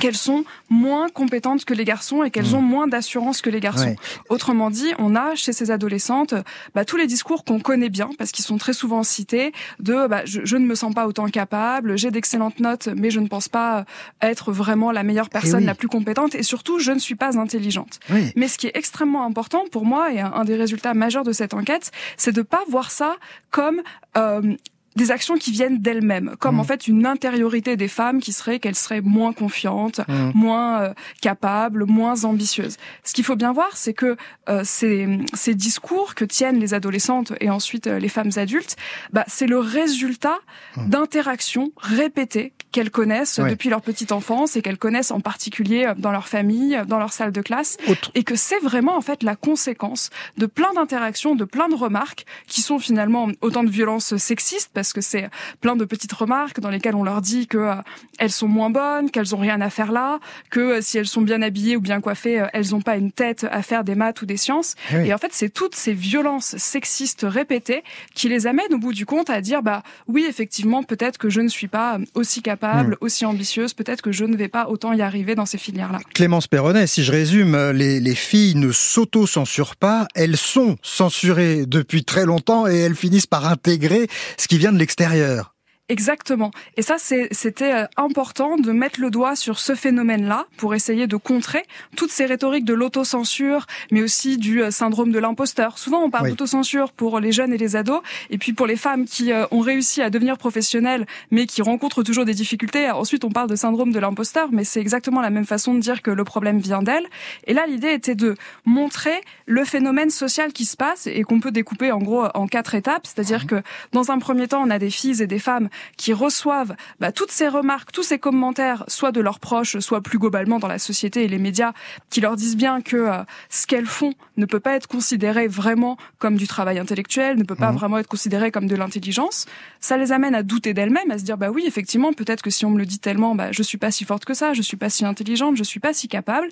[0.00, 2.56] qu'elles sont moins compétentes que les garçons et qu'elles hmm.
[2.56, 3.96] ont moins d'assurance que les garçons.
[4.28, 6.34] Autrement dit, on a chez ces adolescentes
[6.74, 10.22] bah, tous les discours qu'on connaît bien parce qu'ils sont très souvent cités de bah,
[10.24, 13.84] je, ne me sens pas autant capable, j'ai d'excellentes notes mais je ne pense pas
[14.20, 17.38] être vraiment la meilleure eh personne, la plus compétente et surtout je ne suis pas
[17.38, 18.00] intelligente.
[18.36, 21.54] Mais ce qui est extrêmement important pour moi et un, des résultats majeurs de cette
[21.54, 23.16] enquête, c'est de pas voir ça
[23.50, 23.82] comme
[24.16, 24.56] euh,
[24.96, 26.66] des actions qui viennent d'elles-mêmes, comme en mmh.
[26.66, 30.30] fait une intériorité des femmes qui serait qu'elles seraient moins confiantes, mmh.
[30.34, 32.76] moins euh, capables, moins ambitieuses.
[33.04, 34.16] Ce qu'il faut bien voir, c'est que
[34.48, 38.76] euh, ces, ces, discours que tiennent les adolescentes et ensuite euh, les femmes adultes,
[39.12, 40.38] bah, c'est le résultat
[40.76, 40.88] mmh.
[40.88, 46.28] d'interactions répétées qu'elles connaissent depuis leur petite enfance et qu'elles connaissent en particulier dans leur
[46.28, 47.76] famille, dans leur salle de classe,
[48.14, 52.24] et que c'est vraiment en fait la conséquence de plein d'interactions, de plein de remarques
[52.46, 55.28] qui sont finalement autant de violences sexistes parce que c'est
[55.60, 57.74] plein de petites remarques dans lesquelles on leur dit que euh,
[58.18, 60.18] elles sont moins bonnes, qu'elles ont rien à faire là,
[60.50, 63.12] que euh, si elles sont bien habillées ou bien coiffées, euh, elles n'ont pas une
[63.12, 64.74] tête à faire des maths ou des sciences.
[64.92, 67.82] Eh Et en fait, c'est toutes ces violences sexistes répétées
[68.14, 71.40] qui les amènent au bout du compte à dire bah oui, effectivement, peut-être que je
[71.40, 72.96] ne suis pas aussi capable, hmm.
[73.00, 76.00] aussi ambitieuse, peut-être que je ne vais pas autant y arriver dans ces filières-là.
[76.14, 82.04] Clémence Perronnet, si je résume, les, les filles ne s'auto-censurent pas, elles sont censurées depuis
[82.04, 85.51] très longtemps et elles finissent par intégrer ce qui vient de l'extérieur.
[85.92, 86.52] Exactement.
[86.78, 91.16] Et ça, c'était euh, important de mettre le doigt sur ce phénomène-là pour essayer de
[91.16, 91.64] contrer
[91.96, 95.76] toutes ces rhétoriques de l'autocensure, mais aussi du euh, syndrome de l'imposteur.
[95.76, 98.00] Souvent, on parle d'autocensure pour les jeunes et les ados,
[98.30, 102.02] et puis pour les femmes qui euh, ont réussi à devenir professionnelles, mais qui rencontrent
[102.02, 102.90] toujours des difficultés.
[102.90, 106.00] Ensuite, on parle de syndrome de l'imposteur, mais c'est exactement la même façon de dire
[106.00, 107.04] que le problème vient d'elle.
[107.46, 111.52] Et là, l'idée était de montrer le phénomène social qui se passe et qu'on peut
[111.52, 113.06] découper en gros en quatre étapes.
[113.06, 113.56] C'est-à-dire que
[113.92, 117.30] dans un premier temps, on a des filles et des femmes qui reçoivent bah, toutes
[117.30, 121.24] ces remarques, tous ces commentaires, soit de leurs proches, soit plus globalement dans la société
[121.24, 121.72] et les médias,
[122.10, 125.96] qui leur disent bien que euh, ce qu'elles font ne peut pas être considéré vraiment
[126.18, 127.76] comme du travail intellectuel, ne peut pas mmh.
[127.76, 129.46] vraiment être considéré comme de l'intelligence,
[129.80, 132.64] ça les amène à douter d'elles-mêmes, à se dire bah oui effectivement peut-être que si
[132.64, 134.76] on me le dit tellement, bah je suis pas si forte que ça, je suis
[134.76, 136.48] pas si intelligente, je suis pas si capable.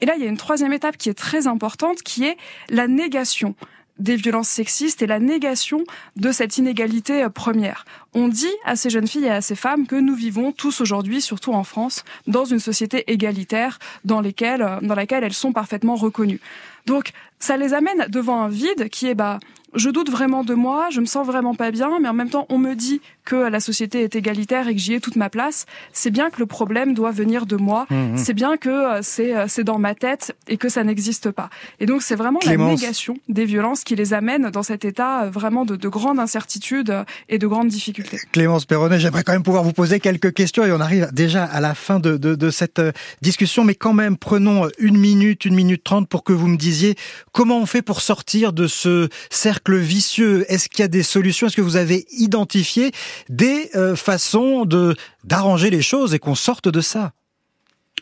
[0.00, 2.36] Et là il y a une troisième étape qui est très importante, qui est
[2.68, 3.54] la négation
[3.98, 5.84] des violences sexistes et la négation
[6.16, 7.84] de cette inégalité euh, première.
[8.12, 11.20] On dit à ces jeunes filles et à ces femmes que nous vivons tous aujourd'hui,
[11.20, 16.40] surtout en France, dans une société égalitaire dans, euh, laquelle elles sont parfaitement reconnues.
[16.86, 19.38] Donc, ça les amène devant un vide qui est, bah,
[19.74, 22.46] je doute vraiment de moi, je me sens vraiment pas bien, mais en même temps,
[22.48, 25.66] on me dit que la société est égalitaire et que j'y ai toute ma place.
[25.92, 27.86] C'est bien que le problème doit venir de moi.
[27.88, 28.16] Mmh, mmh.
[28.18, 31.48] C'est bien que euh, c'est euh, c'est dans ma tête et que ça n'existe pas.
[31.80, 35.30] Et donc, c'est vraiment la négation des violences qui les amène dans cet état euh,
[35.30, 36.94] vraiment de, de grande incertitude
[37.28, 38.20] et de grande difficulté.
[38.32, 41.60] Clémence Perronnet, j'aimerais quand même pouvoir vous poser quelques questions et on arrive déjà à
[41.60, 42.82] la fin de, de, de cette
[43.22, 46.94] discussion, mais quand même, prenons une minute, une minute trente pour que vous me disiez
[47.32, 50.44] comment on fait pour sortir de ce cercle vicieux.
[50.48, 51.46] Est-ce qu'il y a des solutions?
[51.46, 52.92] Est-ce que vous avez identifié
[53.28, 57.12] des euh, façons de d'arranger les choses et qu'on sorte de ça?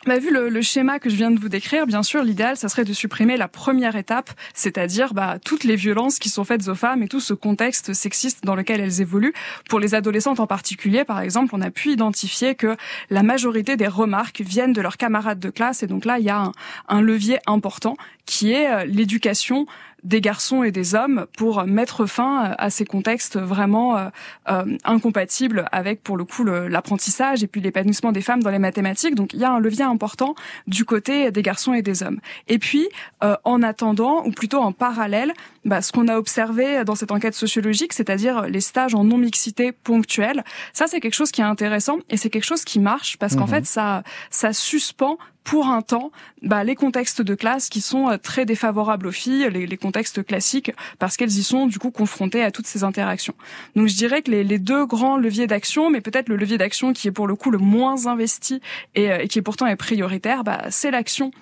[0.04, 2.84] Bah, vu le, schéma que je viens de vous décrire, bien sûr, l'idéal, ça serait
[2.84, 7.04] de supprimer la première étape, c'est-à-dire bah, toutes les violences qui sont faites aux femmes
[7.04, 9.32] et tout ce contexte sexiste dans lequel elles évoluent.
[9.68, 12.76] Pour les adolescentes en particulier, par exemple, on a pu identifier que
[13.10, 16.30] la majorité des remarques viennent de leurs camarades de classe, et donc là, il y
[16.30, 16.52] a un,
[16.88, 17.96] un levier important
[18.26, 19.66] qui est euh, l'éducation
[20.02, 24.08] des garçons et des hommes pour mettre fin à ces contextes vraiment euh,
[24.50, 29.14] euh, incompatibles avec, pour le coup, l'apprentissage et puis l'épanouissement des femmes dans les mathématiques.
[29.14, 30.34] Donc, il y a un levier important
[30.66, 32.20] du côté des garçons et des hommes.
[32.48, 32.88] Et puis,
[33.22, 35.32] euh, en attendant, ou plutôt en parallèle,
[35.64, 40.44] bah, ce qu'on a observé dans cette enquête sociologique, c'est-à-dire les stages en non-mixité ponctuelle.
[40.72, 43.46] Ça, c'est quelque chose qui est intéressant et c'est quelque chose qui marche parce qu'en
[43.46, 43.50] mhm.
[43.50, 46.12] fait, ça, ça suspend pour un temps
[46.42, 50.24] bah, les contextes de classe qui sont euh, très défavorables aux filles, les, les contextes
[50.24, 53.34] classiques, parce qu'elles y sont du coup confrontées à toutes ces interactions.
[53.76, 56.92] Donc je dirais que les, les deux grands leviers d'action, mais peut-être le levier d'action
[56.92, 58.60] qui est pour le coup le moins investi
[58.94, 61.32] et, euh, et qui pourtant est prioritaire, bah, c'est l'action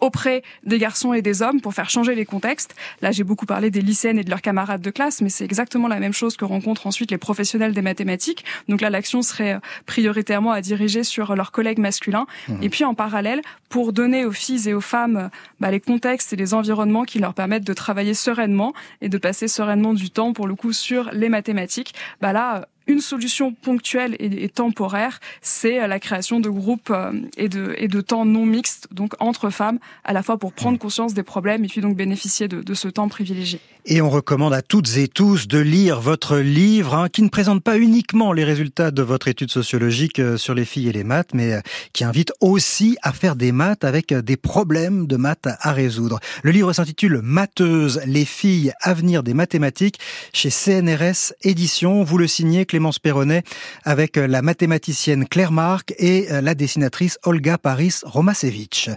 [0.00, 2.74] auprès des garçons et des hommes pour faire changer les contextes.
[3.02, 5.88] Là, j'ai beaucoup parlé des lycéennes et de leurs camarades de classe, mais c'est exactement
[5.88, 8.44] la même chose que rencontrent ensuite les professionnels des mathématiques.
[8.68, 12.26] Donc là, l'action serait euh, prioritairement à diriger sur leurs collègues masculins.
[12.48, 12.62] Mmh.
[12.62, 15.30] Et puis en parallèle, pour donner aux filles et aux femmes
[15.60, 19.48] bah, les contextes et les environnements qui leur permettent de travailler sereinement et de passer
[19.48, 24.48] sereinement du temps, pour le coup, sur les mathématiques, bah là, une solution ponctuelle et,
[24.48, 28.88] temporaire, c'est euh, la création de groupes euh, et de, et de temps non mixtes,
[28.92, 32.48] donc entre femmes, à la fois pour prendre conscience des problèmes et puis donc bénéficier
[32.48, 33.60] de, de ce temps privilégié.
[33.88, 37.62] Et on recommande à toutes et tous de lire votre livre, hein, qui ne présente
[37.62, 41.30] pas uniquement les résultats de votre étude sociologique euh, sur les filles et les maths,
[41.34, 41.60] mais
[41.92, 46.20] qui invite aussi à faire des maths avec des problèmes de maths à résoudre.
[46.42, 49.98] Le livre s'intitule Matheuses, les filles, avenir des mathématiques,
[50.32, 52.04] chez CNRS Éditions.
[52.04, 53.42] Vous le signez, Clémence Perronnet
[53.84, 58.90] avec euh, la mathématicienne Claire Marc et euh, la dessinatrice Olga Paris Romasevich.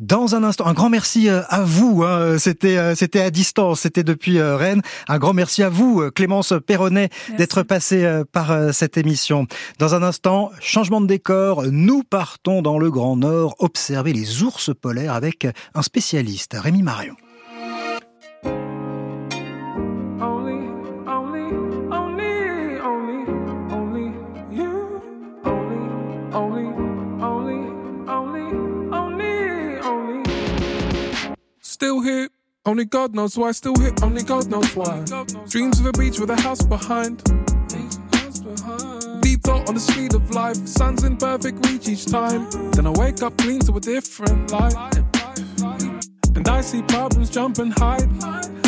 [0.00, 2.02] Dans un instant, un grand merci euh, à vous.
[2.02, 2.38] Hein.
[2.38, 4.82] C'était c'était à distance, c'était depuis Rennes.
[5.06, 7.08] Un grand merci à vous, Clémence Perronnet,
[7.38, 9.46] d'être passée par cette émission.
[9.78, 11.64] Dans un instant, changement de décor.
[11.70, 17.14] Nous partons dans le Grand Nord observer les ours polaires avec un spécialiste, Rémi Marion.
[31.80, 32.28] Still here,
[32.66, 33.52] only God knows why.
[33.52, 35.02] Still here, only God knows why.
[35.48, 37.24] Dreams of a beach with a house behind.
[39.22, 40.58] Deep thought on the speed of life.
[40.68, 42.50] Sun's in perfect reach each time.
[42.72, 44.74] Then I wake up clean to a different light.
[46.36, 48.59] And I see problems jump and hide.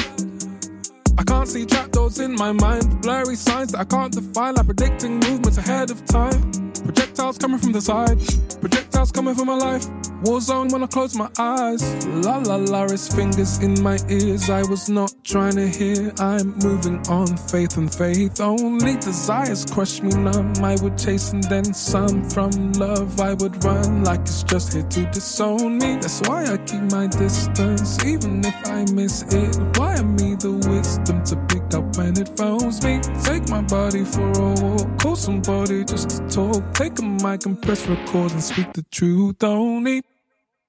[1.19, 3.03] I can't see trapdoors in my mind.
[3.03, 6.73] Blurry signs that I can't define, like predicting movements ahead of time.
[6.85, 8.19] Projectiles coming from the side,
[8.61, 9.87] projectiles coming from my life.
[10.23, 12.07] War zone when I close my eyes.
[12.07, 14.49] La la la, his fingers in my ears.
[14.49, 16.13] I was not trying to hear.
[16.21, 18.41] I'm moving on, faith and faith.
[18.41, 20.53] Only desires crush me numb.
[20.63, 23.21] I would chase and then some from love.
[23.21, 25.97] I would run like it's just here to disown me.
[25.97, 29.57] That's why I keep my distance, even if I miss it.
[29.77, 33.01] Why am me the wisdom to pick up when it phones me?
[33.23, 36.75] Take my body for a walk, call somebody just to talk.
[36.75, 39.43] Take a mic and press record and speak the truth.
[39.43, 40.03] Only,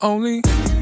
[0.01, 0.41] only,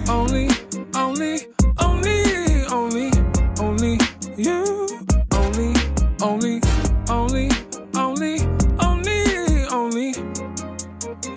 [0.09, 0.49] only,
[0.95, 1.39] only,
[1.79, 2.31] only,
[2.69, 3.11] only,
[3.59, 3.97] only
[4.37, 4.87] you.
[5.33, 5.73] Only,
[6.21, 6.61] only,
[7.09, 7.49] only,
[7.95, 8.39] only,
[8.79, 10.13] only, only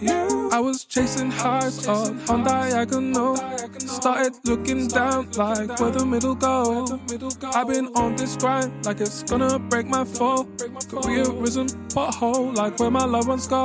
[0.01, 0.51] you.
[0.53, 3.37] I was chasing highs up on diagonal.
[4.05, 6.85] Started looking down like where the middle go.
[7.55, 10.45] I've been on this grind like it's gonna break my fall.
[10.45, 13.65] Career Careerism pothole like where my loved ones go.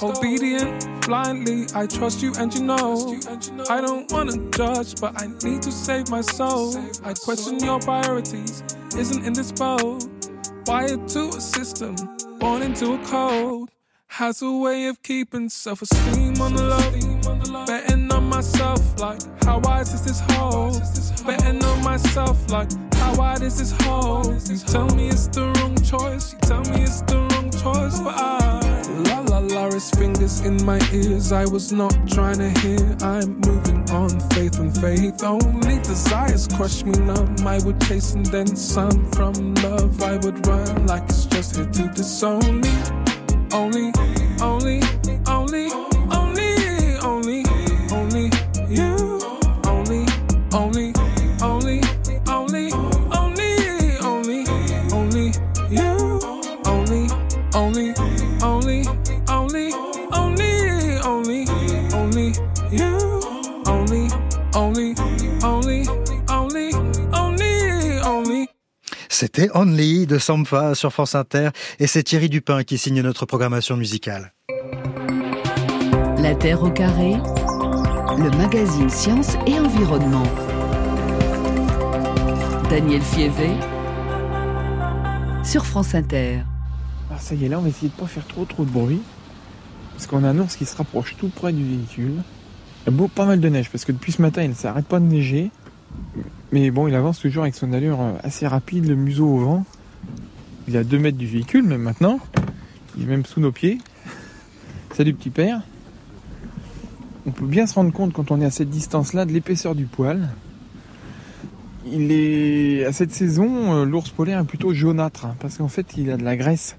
[0.00, 3.18] Obedient blindly, I trust you and you know.
[3.68, 6.76] I don't wanna judge, but I need to save my soul.
[7.02, 8.62] I question your priorities,
[8.96, 10.06] isn't in this boat.
[10.66, 11.96] Wired to a system,
[12.38, 13.70] born into a code
[14.08, 17.66] has a way of keeping self esteem on the low.
[17.66, 20.72] Betting on myself, like, how wise is this hole?
[21.26, 24.24] Betting on myself, like, how wide is this hole?
[24.24, 28.14] You tell me it's the wrong choice, you tell me it's the wrong choice, but
[28.16, 28.82] I.
[29.08, 31.30] La la la, his fingers in my ears.
[31.30, 32.96] I was not trying to hear.
[33.02, 35.22] I'm moving on, faith and faith.
[35.22, 37.36] Only desires crush me numb.
[37.46, 40.02] I would chase and then some from love.
[40.02, 43.06] I would run like it's just here to disown me
[43.52, 43.92] only,
[44.40, 45.95] only, only, only,
[58.42, 58.82] only,
[59.30, 59.72] only,
[60.12, 61.44] only, only, only,
[61.94, 62.32] only
[62.70, 63.20] you,
[63.66, 64.08] only,
[64.54, 64.94] only,
[65.42, 65.86] only,
[66.28, 66.72] only,
[67.12, 68.48] only, only.
[69.08, 73.76] C'était Only de Sampha sur France Inter et c'est Thierry Dupin qui signe notre programmation
[73.76, 74.32] musicale.
[76.18, 77.14] La Terre au carré,
[78.18, 80.26] le magazine Sciences et Environnement.
[82.68, 83.50] Daniel Fievé
[85.44, 86.42] sur France Inter.
[87.16, 89.00] Alors ça y est, là on va essayer de pas faire trop trop de bruit
[89.92, 92.12] parce qu'on a un ours qui se rapproche tout près du véhicule.
[92.86, 94.84] Il y a pas mal de neige parce que depuis ce matin il ne s'arrête
[94.84, 95.50] pas de neiger.
[96.52, 99.64] Mais bon, il avance toujours avec son allure assez rapide, le museau au vent.
[100.68, 102.20] Il est à 2 mètres du véhicule, même maintenant.
[102.98, 103.78] Il est même sous nos pieds.
[104.94, 105.62] Salut petit père.
[107.24, 109.86] On peut bien se rendre compte quand on est à cette distance-là de l'épaisseur du
[109.86, 110.28] poil.
[111.90, 115.96] Il est à cette saison, euh, l'ours polaire est plutôt jaunâtre hein, parce qu'en fait
[115.96, 116.76] il a de la graisse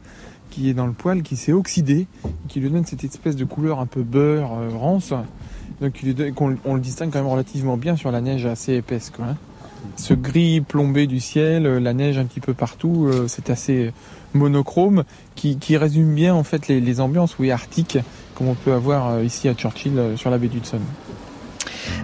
[0.50, 2.08] qui est dans le poil qui s'est oxydée,
[2.48, 5.14] qui lui donne cette espèce de couleur un peu beurre euh, rance.
[5.82, 6.02] Donc
[6.66, 9.12] on, le distingue quand même relativement bien sur la neige assez épaisse.
[9.22, 9.36] Hein.
[9.96, 13.92] Ce gris plombé du ciel, euh, la neige un petit peu partout, c'est assez
[14.34, 15.04] monochrome
[15.36, 17.98] qui, résume bien en fait les, les ambiances oui, arctiques
[18.36, 20.80] comme on peut avoir ici à Churchill sur la baie d'Hudson.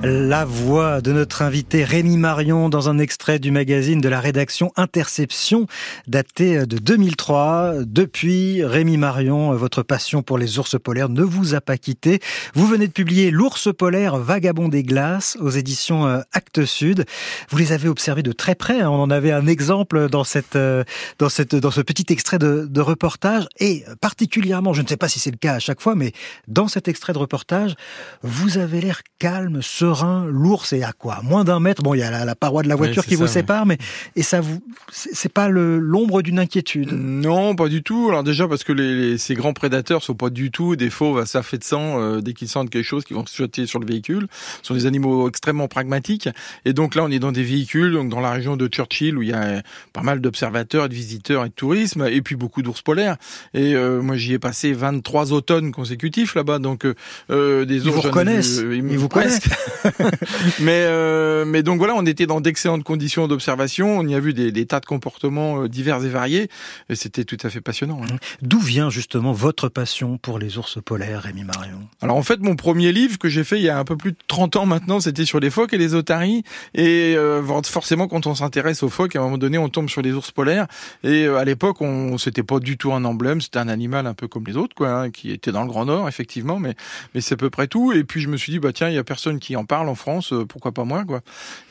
[0.04, 4.72] La voix de notre invité Rémi Marion dans un extrait du magazine de la rédaction
[4.76, 5.68] Interception
[6.08, 7.76] daté de 2003.
[7.86, 12.20] Depuis, Rémi Marion, votre passion pour les ours polaires ne vous a pas quitté.
[12.54, 17.06] Vous venez de publier L'ours polaire vagabond des glaces aux éditions euh, Actes Sud.
[17.50, 18.82] Vous les avez observés de très près.
[18.82, 18.90] Hein.
[18.90, 20.84] On en avait un exemple dans cette, euh,
[21.20, 25.08] dans cette, dans ce petit extrait de, de reportage et particulièrement, je ne sais pas
[25.08, 26.12] si c'est le cas à chaque fois, mais
[26.48, 27.76] dans cet extrait de reportage,
[28.22, 31.22] vous avez l'air calme, serein, l'ours est à quoi?
[31.24, 31.84] Moins d'un mètre?
[31.84, 33.78] Bon, il y a la, paroi de la voiture qui vous sépare, mais
[34.16, 36.92] et ça vous, c'est pas l'ombre d'une inquiétude?
[36.94, 38.08] Non, pas du tout.
[38.10, 41.44] Alors déjà parce que les, ces grands prédateurs sont pas du tout des fauves à
[41.44, 43.86] fait de sang euh, dès qu'ils sentent quelque chose, qui vont se jeter sur le
[43.86, 44.28] véhicule.
[44.62, 46.30] Ce sont des animaux extrêmement pragmatiques.
[46.66, 49.22] Et donc là, on est dans des véhicules, donc dans la région de Churchill où
[49.22, 49.62] il y a
[49.94, 53.18] pas mal d'observateurs, de visiteurs et de tourisme, et puis beaucoup d'ours polaires.
[53.54, 56.86] Et euh, moi, j'y ai passé 23 automnes consécutifs là-bas, donc
[57.30, 57.86] euh, des ours.
[57.86, 58.62] Ils vous reconnaissent.
[58.62, 59.40] ils vous connaissent.
[60.60, 63.98] mais euh, mais donc voilà, on était dans d'excellentes conditions d'observation.
[63.98, 66.50] On y a vu des, des tas de comportements euh, divers et variés.
[66.90, 68.02] Et c'était tout à fait passionnant.
[68.04, 68.16] Hein.
[68.42, 71.80] D'où vient justement votre passion pour les ours polaires, Rémi Marion?
[72.02, 74.12] Alors en fait, mon premier livre que j'ai fait il y a un peu plus
[74.12, 76.44] de 30 ans maintenant, c'était sur les phoques et les otaries.
[76.74, 80.02] Et euh, forcément, quand on s'intéresse aux phoques, à un moment donné, on tombe sur
[80.02, 80.68] les ours polaires.
[81.04, 83.42] Et à l'époque, on c'était pas du tout un emblème.
[83.42, 85.86] C'était un animal un peu comme les autres, quoi, hein, qui était dans le Grand
[85.86, 86.60] Nord, effectivement.
[86.60, 86.76] Mais
[87.14, 87.92] mais c'est à peu près tout.
[87.94, 89.90] Et puis je me suis dit, bah tiens, il y a personne qui en parle
[89.90, 91.22] en France, euh, pourquoi pas moi, quoi.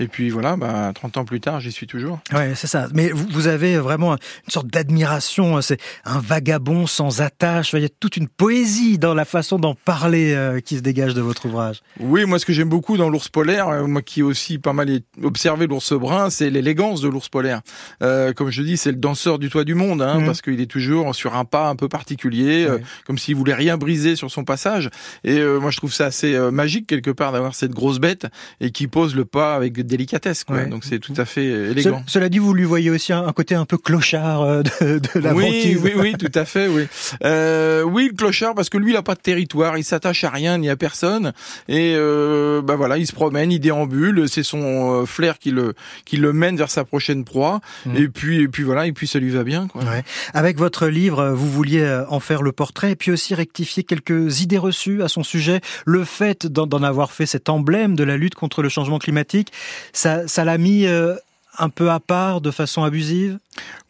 [0.01, 2.21] Et puis voilà, bah, 30 ans plus tard, j'y suis toujours.
[2.33, 2.89] Ouais, c'est ça.
[2.95, 5.57] Mais vous, avez vraiment une sorte d'admiration.
[5.57, 5.63] Hein.
[5.63, 7.73] C'est un vagabond sans attache.
[7.73, 11.15] Il y a toute une poésie dans la façon d'en parler euh, qui se dégage
[11.15, 11.83] de votre ouvrage.
[12.01, 14.73] Oui, moi, ce que j'aime beaucoup dans l'ours polaire, euh, moi qui ai aussi pas
[14.73, 14.89] mal
[15.23, 17.61] observé l'ours brun, c'est l'élégance de l'ours polaire.
[18.01, 20.27] comme je dis, c'est le danseur du toit du monde, hein, mmh.
[20.27, 22.67] parce qu'il est toujours sur un pas un peu particulier,
[23.07, 24.91] comme s'il voulait rien briser sur son passage.
[25.25, 28.27] Et moi, je trouve ça assez magique quelque part d'avoir cette grosse bête
[28.61, 30.45] et qui pose le pas avec délicatesse.
[30.45, 30.65] Quoi.
[30.65, 32.03] Donc c'est tout à fait élégant.
[32.07, 35.35] cela dit, vous lui voyez aussi un, côté un peu clochard euh, de, de la
[35.35, 36.69] oui, oui, oui, tout à fait.
[36.69, 36.87] Oui,
[37.25, 40.31] euh, oui, le clochard parce que lui, il a pas de territoire, il s'attache à
[40.31, 41.33] rien ni à personne
[41.69, 44.29] et euh, bah voilà, il se promène, il déambule.
[44.29, 45.75] C'est son euh, flair qui le
[46.05, 47.61] qui le mène vers sa prochaine proie.
[47.87, 47.97] Mmh.
[47.97, 49.69] Et puis et puis voilà, et puis ça lui va bien.
[49.69, 49.83] Quoi.
[49.83, 50.03] Ouais.
[50.35, 54.41] Avec votre livre, vous vouliez euh, en faire le portrait et puis aussi rectifier quelques
[54.41, 55.61] idées reçues à son sujet.
[55.85, 59.53] Le fait d'en avoir fait emblème de la lutte contre le changement climatique,
[59.93, 61.17] ça, ça l'a mis euh,
[61.59, 63.39] un peu à part, de façon abusive?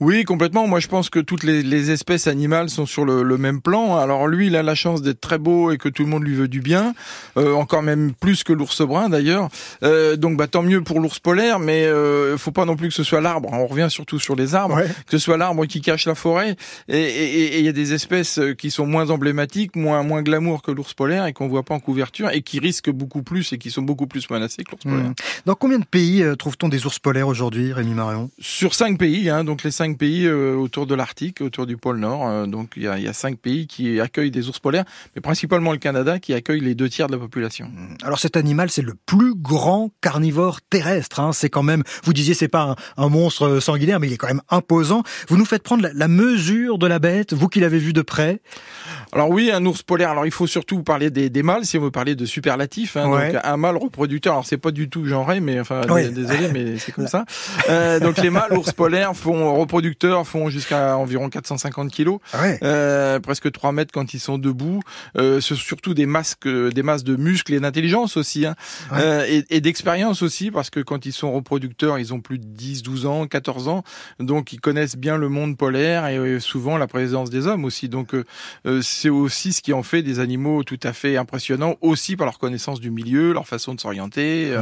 [0.01, 0.67] Oui, complètement.
[0.67, 3.97] Moi, je pense que toutes les, espèces animales sont sur le, même plan.
[3.97, 6.35] Alors lui, il a la chance d'être très beau et que tout le monde lui
[6.35, 6.95] veut du bien,
[7.37, 9.49] euh, encore même plus que l'ours brun d'ailleurs.
[9.83, 12.95] Euh, donc, bah tant mieux pour l'ours polaire, mais euh, faut pas non plus que
[12.95, 13.49] ce soit l'arbre.
[13.53, 16.57] On revient surtout sur les arbres, que ce soit l'arbre qui cache la forêt.
[16.89, 20.95] Et il y a des espèces qui sont moins emblématiques, moins moins glamour que l'ours
[20.95, 23.83] polaire et qu'on voit pas en couverture et qui risquent beaucoup plus et qui sont
[23.83, 25.11] beaucoup plus menacés que l'ours polaire.
[25.11, 25.15] Mmh.
[25.47, 27.52] Dans combien de pays euh, trouve-t-on des ours polaires aujourd'hui?
[27.55, 31.67] Rémi Marion Sur cinq pays, hein, donc les cinq pays euh, autour de l'Arctique, autour
[31.67, 32.27] du pôle Nord.
[32.27, 34.85] Euh, donc il y, a, cinq pays qui accueillent des ours polaires,
[35.15, 37.67] mais principalement le Canada qui accueille les deux tiers de la population.
[37.67, 37.97] Mmh.
[38.05, 41.21] Alors cet animal, c'est le plus grand carnivore terrestre.
[41.21, 41.33] Hein.
[41.33, 44.43] C'est quand même, vous disiez, c'est pas un, monstre sanguinaire, mais il est quand même
[44.49, 45.03] imposant.
[45.29, 48.41] Vous nous faites prendre la, mesure de la bête, vous qui l'avez vu de près.
[49.13, 50.11] Alors oui, un ours polaire.
[50.11, 52.97] Alors il faut surtout parler des, mâles, si on veut parler de superlatifs.
[52.97, 53.11] Hein.
[53.11, 54.33] Donc un mâle reproducteur.
[54.33, 57.27] Alors c'est pas du tout genré, mais enfin désolé, mais c'est comme ça.
[57.69, 63.21] Euh, donc les mâles ours polaires font reproducteurs font jusqu'à environ 450 kilos, ah euh,
[63.21, 64.81] presque 3 mètres quand ils sont debout.
[65.17, 68.55] Euh, surtout des masques, des masses de muscles et d'intelligence aussi, hein.
[68.93, 72.45] euh, et, et d'expérience aussi parce que quand ils sont reproducteurs, ils ont plus de
[72.45, 73.83] 10, 12 ans, 14 ans,
[74.21, 77.89] donc ils connaissent bien le monde polaire et euh, souvent la présence des hommes aussi.
[77.89, 82.17] Donc euh, c'est aussi ce qui en fait des animaux tout à fait impressionnants aussi
[82.17, 84.57] par leur connaissance du milieu, leur façon de s'orienter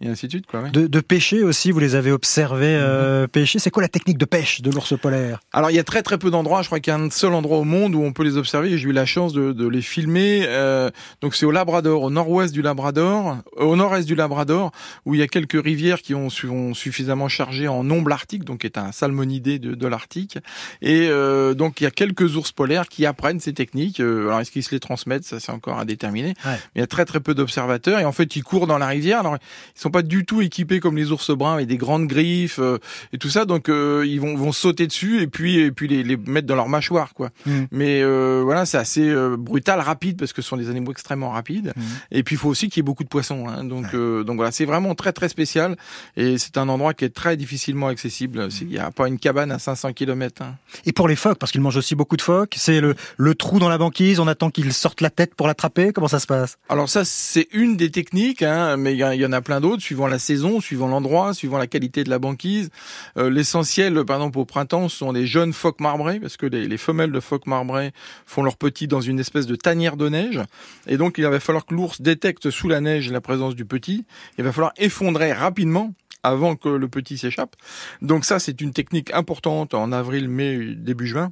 [0.00, 0.46] et ainsi de suite.
[0.46, 3.58] Quoi, de, de pêcher aussi, vous les avez observés euh, pêcher.
[3.58, 5.40] C'est quoi la technique de pêche de l'ours polaire?
[5.52, 7.34] Alors il y a très très peu d'endroits, je crois qu'il y a un seul
[7.34, 9.82] endroit au monde où on peut les observer, j'ai eu la chance de, de les
[9.82, 14.72] filmer, euh, donc c'est au Labrador, au nord-ouest du Labrador, euh, au nord-est du Labrador,
[15.04, 18.60] où il y a quelques rivières qui ont, sont suffisamment chargées en ombre arctique, donc
[18.60, 20.38] qui est un salmonidé de, de l'Arctique,
[20.82, 24.50] et euh, donc il y a quelques ours polaires qui apprennent ces techniques, alors est-ce
[24.50, 27.20] qu'ils se les transmettent, ça c'est encore à déterminer, mais il y a très très
[27.20, 30.24] peu d'observateurs, et en fait ils courent dans la rivière, alors ils sont pas du
[30.24, 32.78] tout équipés comme les ours bruns avec des grandes griffes euh,
[33.12, 36.02] et tout ça, donc euh, ils vont, vont sauter dessus et puis et puis les,
[36.02, 37.30] les mettre dans leur mâchoire quoi.
[37.46, 37.64] Mm.
[37.70, 41.72] Mais euh, voilà, c'est assez brutal, rapide parce que ce sont des animaux extrêmement rapides.
[41.76, 41.82] Mm.
[42.12, 43.46] Et puis il faut aussi qu'il y ait beaucoup de poissons.
[43.48, 43.64] Hein.
[43.64, 45.76] Donc donc voilà, c'est vraiment très très spécial
[46.16, 48.48] et c'est un endroit qui est très difficilement accessible.
[48.60, 50.42] Il n'y a pas une cabane à 500 km.
[50.42, 50.54] Hein.
[50.86, 53.58] Et pour les phoques, parce qu'ils mangent aussi beaucoup de phoques, c'est le, le trou
[53.58, 56.58] dans la banquise, on attend qu'ils sortent la tête pour l'attraper, comment ça se passe?
[56.68, 59.82] Alors ça, c'est une des techniques, hein, mais il y, y, en a plein d'autres,
[59.82, 62.70] suivant la saison, suivant l'endroit, suivant la qualité de la banquise.
[63.16, 66.76] Euh, L'essentiel, par exemple, au printemps, sont les jeunes phoques marbrés, parce que les, les
[66.76, 67.92] femelles de phoques marbrés
[68.26, 70.40] font leurs petits dans une espèce de tanière de neige.
[70.86, 74.04] Et donc, il va falloir que l'ours détecte sous la neige la présence du petit.
[74.38, 77.54] Il va falloir effondrer rapidement avant que le petit s'échappe.
[78.02, 81.30] Donc ça, c'est une technique importante en avril, mai, début juin.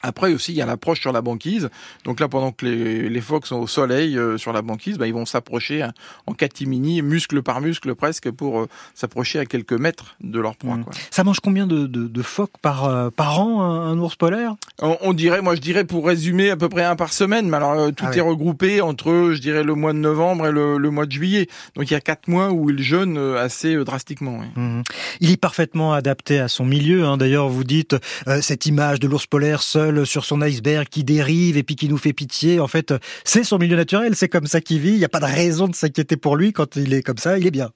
[0.00, 1.68] Après aussi, il y a l'approche sur la banquise.
[2.04, 5.06] Donc là, pendant que les, les phoques sont au soleil euh, sur la banquise, bah,
[5.06, 5.92] ils vont s'approcher hein,
[6.26, 10.76] en catimini, muscle par muscle presque, pour euh, s'approcher à quelques mètres de leur proie.
[10.76, 10.84] Mmh.
[10.84, 10.92] Quoi.
[11.10, 14.56] Ça mange combien de, de, de phoques par, euh, par an, un, un ours polaire?
[14.80, 17.48] On, on, dirait, moi je dirais pour résumer, à peu près un par semaine.
[17.48, 20.78] Mais alors tout ah est regroupé entre, je dirais, le mois de novembre et le,
[20.78, 21.48] le, mois de juillet.
[21.76, 24.40] Donc il y a quatre mois où il jeûne assez drastiquement.
[24.40, 24.46] Oui.
[24.56, 24.82] Mmh.
[25.20, 27.04] Il est parfaitement adapté à son milieu.
[27.04, 27.18] Hein.
[27.18, 27.96] D'ailleurs, vous dites
[28.40, 31.98] cette image de l'ours polaire seul sur son iceberg qui dérive et puis qui nous
[31.98, 32.60] fait pitié.
[32.60, 34.92] En fait, c'est son milieu naturel, c'est comme ça qu'il vit.
[34.92, 37.38] Il n'y a pas de raison de s'inquiéter pour lui quand il est comme ça,
[37.38, 37.70] il est bien.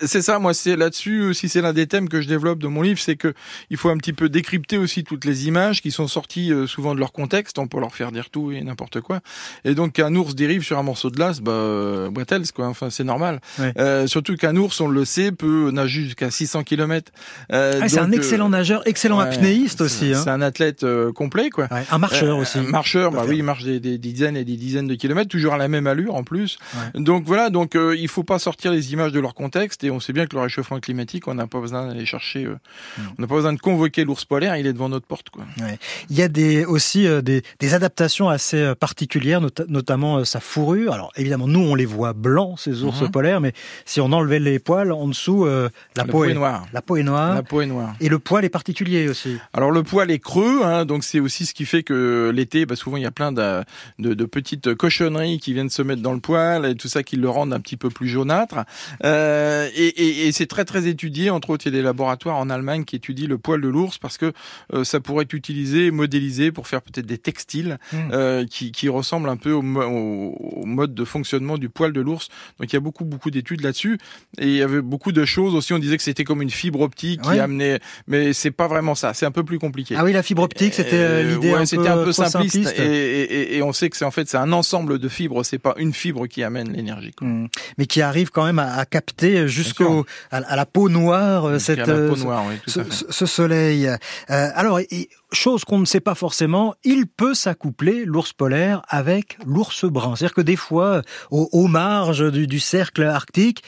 [0.00, 2.82] C'est ça, moi, c'est là-dessus aussi, c'est l'un des thèmes que je développe dans mon
[2.82, 3.34] livre, c'est que
[3.70, 6.94] il faut un petit peu décrypter aussi toutes les images qui sont sorties euh, souvent
[6.94, 7.58] de leur contexte.
[7.58, 9.20] On peut leur faire dire tout et n'importe quoi.
[9.64, 12.24] Et donc, qu'un ours dérive sur un morceau de glace, bah, euh, what
[12.54, 12.66] quoi.
[12.66, 13.40] Enfin, c'est normal.
[13.58, 13.72] Ouais.
[13.78, 17.12] Euh, surtout qu'un ours, on le sait, peut nager jusqu'à 600 km.
[17.52, 20.12] Euh, ah, c'est un excellent nageur, excellent ouais, apnéiste aussi.
[20.14, 20.34] C'est hein.
[20.34, 21.68] un athlète euh, complet, quoi.
[21.70, 22.58] Ouais, un marcheur aussi.
[22.58, 25.54] Un marcheur, bah oui, il marche des, des, dizaines et des dizaines de kilomètres, toujours
[25.54, 26.58] à la même allure en plus.
[26.94, 30.12] Donc voilà, donc euh, il faut pas sortir les images de leur contexte on sait
[30.12, 32.58] bien que le réchauffement climatique, on n'a pas besoin d'aller chercher, euh,
[32.98, 33.02] mmh.
[33.18, 35.30] on n'a pas besoin de convoquer l'ours polaire, il est devant notre porte.
[35.30, 35.44] Quoi.
[35.60, 35.78] Ouais.
[36.10, 40.40] Il y a des, aussi euh, des, des, adaptations assez euh, particulières, not notamment sa
[40.40, 40.92] fourrure.
[40.92, 43.10] Alors évidemment, nous on les voit blancs ces ours mmh.
[43.10, 43.52] polaires, mais
[43.84, 45.46] si on enlevait les poils en dessous,
[45.96, 46.66] la peau, est, est noire.
[46.72, 47.34] La peau est noire.
[47.34, 47.94] La peau est noire.
[48.00, 49.38] Et le poil est particulier aussi.
[49.52, 52.76] Alors le poil est creux, hein, donc c'est aussi ce qui fait que l'été, bah,
[52.76, 53.62] souvent il y a plein de,
[53.98, 57.16] de, de, petites cochonneries qui viennent se mettre dans le poil et tout ça qui
[57.16, 58.64] le rendent un petit peu plus jaunâtre.
[59.74, 62.50] Et, et, et c'est très très étudié, entre autres il y a des laboratoires en
[62.50, 64.32] Allemagne qui étudient le poil de l'ours parce que
[64.72, 67.96] euh, ça pourrait être utilisé, modélisé pour faire peut-être des textiles mmh.
[68.12, 72.00] euh, qui, qui, ressemblent un peu au, au, au, mode de fonctionnement du poil de
[72.00, 72.28] l'ours.
[72.58, 73.98] Donc il y a beaucoup beaucoup d'études là-dessus
[74.38, 75.72] et il y avait beaucoup de choses aussi.
[75.72, 77.34] On disait que c'était comme une fibre optique ouais.
[77.34, 79.14] qui amenait, mais c'est pas vraiment ça.
[79.14, 79.94] C'est un peu plus compliqué.
[79.96, 82.78] Ah oui, la fibre optique, c'était euh, l'idée ouais, un, c'était un peu simpliste, simpliste.
[82.78, 85.44] Et, et, et, on sait que c'est en fait c'est un ensemble de fibres.
[85.44, 87.12] C'est pas une fibre qui amène l'énergie.
[87.20, 87.46] Mmh.
[87.78, 91.84] Mais qui arrive quand même à, à capter jusqu'au à, à, la peau noire cette,
[91.84, 93.86] peau noire, oui, ce, ce, soleil.
[93.86, 93.96] Euh,
[94.28, 99.84] alors, et, chose qu'on ne sait pas forcément, il peut s'accoupler, l'ours polaire, avec l'ours
[99.84, 100.16] brun.
[100.16, 103.62] C'est-à-dire que des fois, aux, aux marges du, du cercle arctique,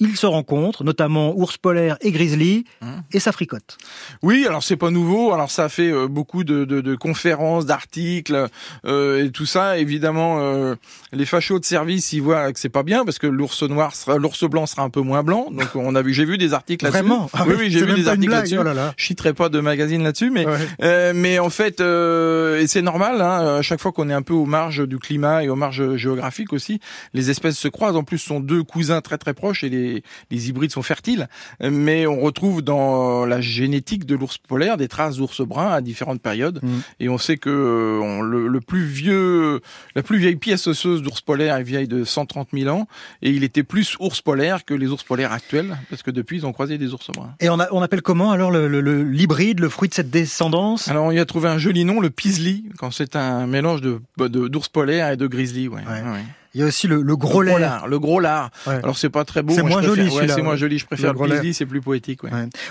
[0.00, 2.86] ils se rencontrent, notamment ours polaire et grizzly, mmh.
[3.12, 3.78] et ça fricote.
[4.22, 5.32] Oui, alors c'est pas nouveau.
[5.32, 8.48] Alors ça fait euh, beaucoup de, de, de conférences, d'articles
[8.86, 9.78] euh, et tout ça.
[9.78, 10.74] Évidemment, euh,
[11.12, 14.44] les fachos de service, ils voient que c'est pas bien parce que l'ours noir, l'ours
[14.44, 15.48] blanc sera un peu moins blanc.
[15.50, 17.02] Donc on a vu, j'ai vu des articles là-dessus.
[17.02, 18.58] Vraiment ah, Oui, oui, j'ai vu des articles là-dessus.
[18.58, 18.94] Oh là là.
[18.96, 20.56] Je citerai pas de magazine là-dessus, mais ouais.
[20.82, 23.20] Euh, mais en fait, euh, et c'est normal.
[23.20, 25.96] Hein, à chaque fois qu'on est un peu aux marges du climat et aux marges
[25.96, 26.80] géographiques aussi,
[27.14, 27.96] les espèces se croisent.
[27.96, 29.87] En plus, sont deux cousins très très proches et les
[30.30, 31.28] les hybrides sont fertiles,
[31.60, 36.20] mais on retrouve dans la génétique de l'ours polaire des traces d'ours brun à différentes
[36.20, 36.60] périodes.
[36.62, 36.68] Mmh.
[37.00, 39.60] Et on sait que on, le, le, plus vieux,
[39.94, 42.86] la plus vieille pièce osseuse d'ours polaire est vieille de 130 000 ans,
[43.22, 46.46] et il était plus ours polaire que les ours polaires actuels, parce que depuis ils
[46.46, 47.34] ont croisé des ours bruns.
[47.40, 50.88] Et on, a, on appelle comment alors l'hybride, le, le, fruit de cette descendance?
[50.88, 54.00] Alors on y a trouvé un joli nom, le pisli, quand c'est un mélange de
[54.16, 55.68] d'ours polaire et de grizzly.
[55.68, 55.82] Ouais.
[55.82, 56.02] Ouais.
[56.02, 56.24] Ouais.
[56.54, 57.88] Il y a aussi le, gros lard.
[57.88, 58.50] Le gros lard.
[58.66, 59.54] Alors c'est pas très beau.
[59.54, 60.10] C'est moins joli.
[60.10, 60.78] c'est moins joli.
[60.78, 62.20] Je préfère le, grizzly, c'est plus poétique.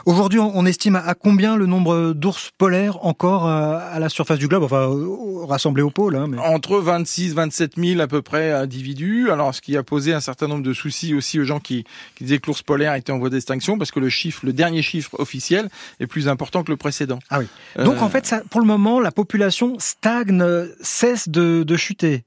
[0.05, 4.47] Aujourd'hui, on estime à combien le nombre d'ours polaires encore euh, à la surface du
[4.47, 4.89] globe, enfin
[5.47, 6.15] rassemblés au pôle.
[6.15, 9.31] Hein, Entre 26 27 000 à peu près individus.
[9.31, 11.83] Alors ce qui a posé un certain nombre de soucis aussi aux gens qui,
[12.15, 14.81] qui disaient que l'ours polaire était en voie d'extinction parce que le chiffre, le dernier
[14.81, 15.69] chiffre officiel
[15.99, 17.19] est plus important que le précédent.
[17.29, 17.47] Ah oui.
[17.83, 20.43] Donc en fait, ça, pour le moment, la population stagne,
[20.81, 22.23] cesse de, de chuter.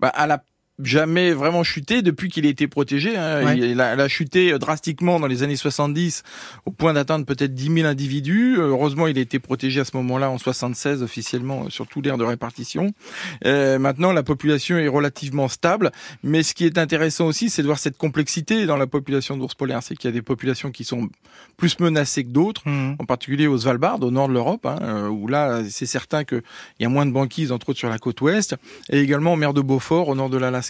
[0.00, 0.42] Bah, à la
[0.82, 3.16] jamais vraiment chuté depuis qu'il a été protégé.
[3.16, 3.54] Hein.
[3.54, 6.22] Il, a, chuté drastiquement dans les années 70
[6.66, 8.56] au point d'atteindre peut-être 10 000 individus.
[8.58, 12.24] Heureusement, il a été protégé à ce moment-là en 76 officiellement sur tout l'aire de
[12.24, 12.92] répartition.
[13.44, 15.90] Euh, maintenant, la population est relativement stable.
[16.22, 19.54] Mais ce qui est intéressant aussi, c'est de voir cette complexité dans la population d'ours
[19.54, 19.82] polaires.
[19.82, 21.08] C'est qu'il y a des populations qui sont
[21.56, 22.96] plus menacées que d'autres, mmh.
[23.00, 26.42] en particulier au Svalbard, au nord de l'Europe, hein, où là, c'est certain qu'il
[26.78, 28.54] y a moins de banquises, entre autres sur la côte ouest,
[28.90, 30.67] et également en mer de Beaufort, au nord de l'Alaska.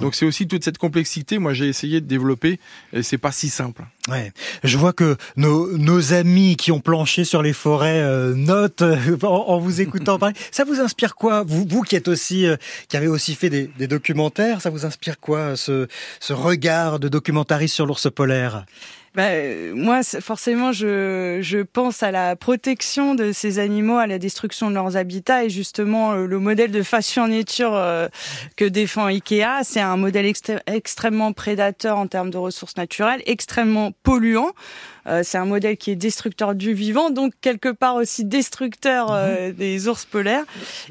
[0.00, 1.38] Donc c'est aussi toute cette complexité.
[1.38, 2.58] Moi, j'ai essayé de développer.
[2.92, 3.84] Et c'est pas si simple.
[4.08, 4.32] Ouais.
[4.64, 8.82] Je vois que nos, nos amis qui ont planché sur les forêts euh, notent
[9.22, 10.34] en, vous écoutant parler.
[10.50, 12.56] Ça vous inspire quoi vous, vous qui êtes aussi, euh,
[12.88, 15.86] qui avez aussi fait des, des, documentaires, ça vous inspire quoi ce,
[16.20, 18.64] ce regard de documentariste sur l'ours polaire?
[19.16, 19.30] Bah,
[19.74, 24.74] moi, forcément, je, je pense à la protection de ces animaux, à la destruction de
[24.74, 28.06] leurs habitats, et justement, euh, le modèle de fashion nature euh,
[28.56, 30.32] que défend Ikea, c'est un modèle
[30.68, 34.52] extrêmement prédateur en termes de ressources naturelles, extrêmement polluant.
[35.08, 39.52] Euh, c'est un modèle qui est destructeur du vivant, donc quelque part aussi destructeur mhm.
[39.54, 40.44] des ours polaires,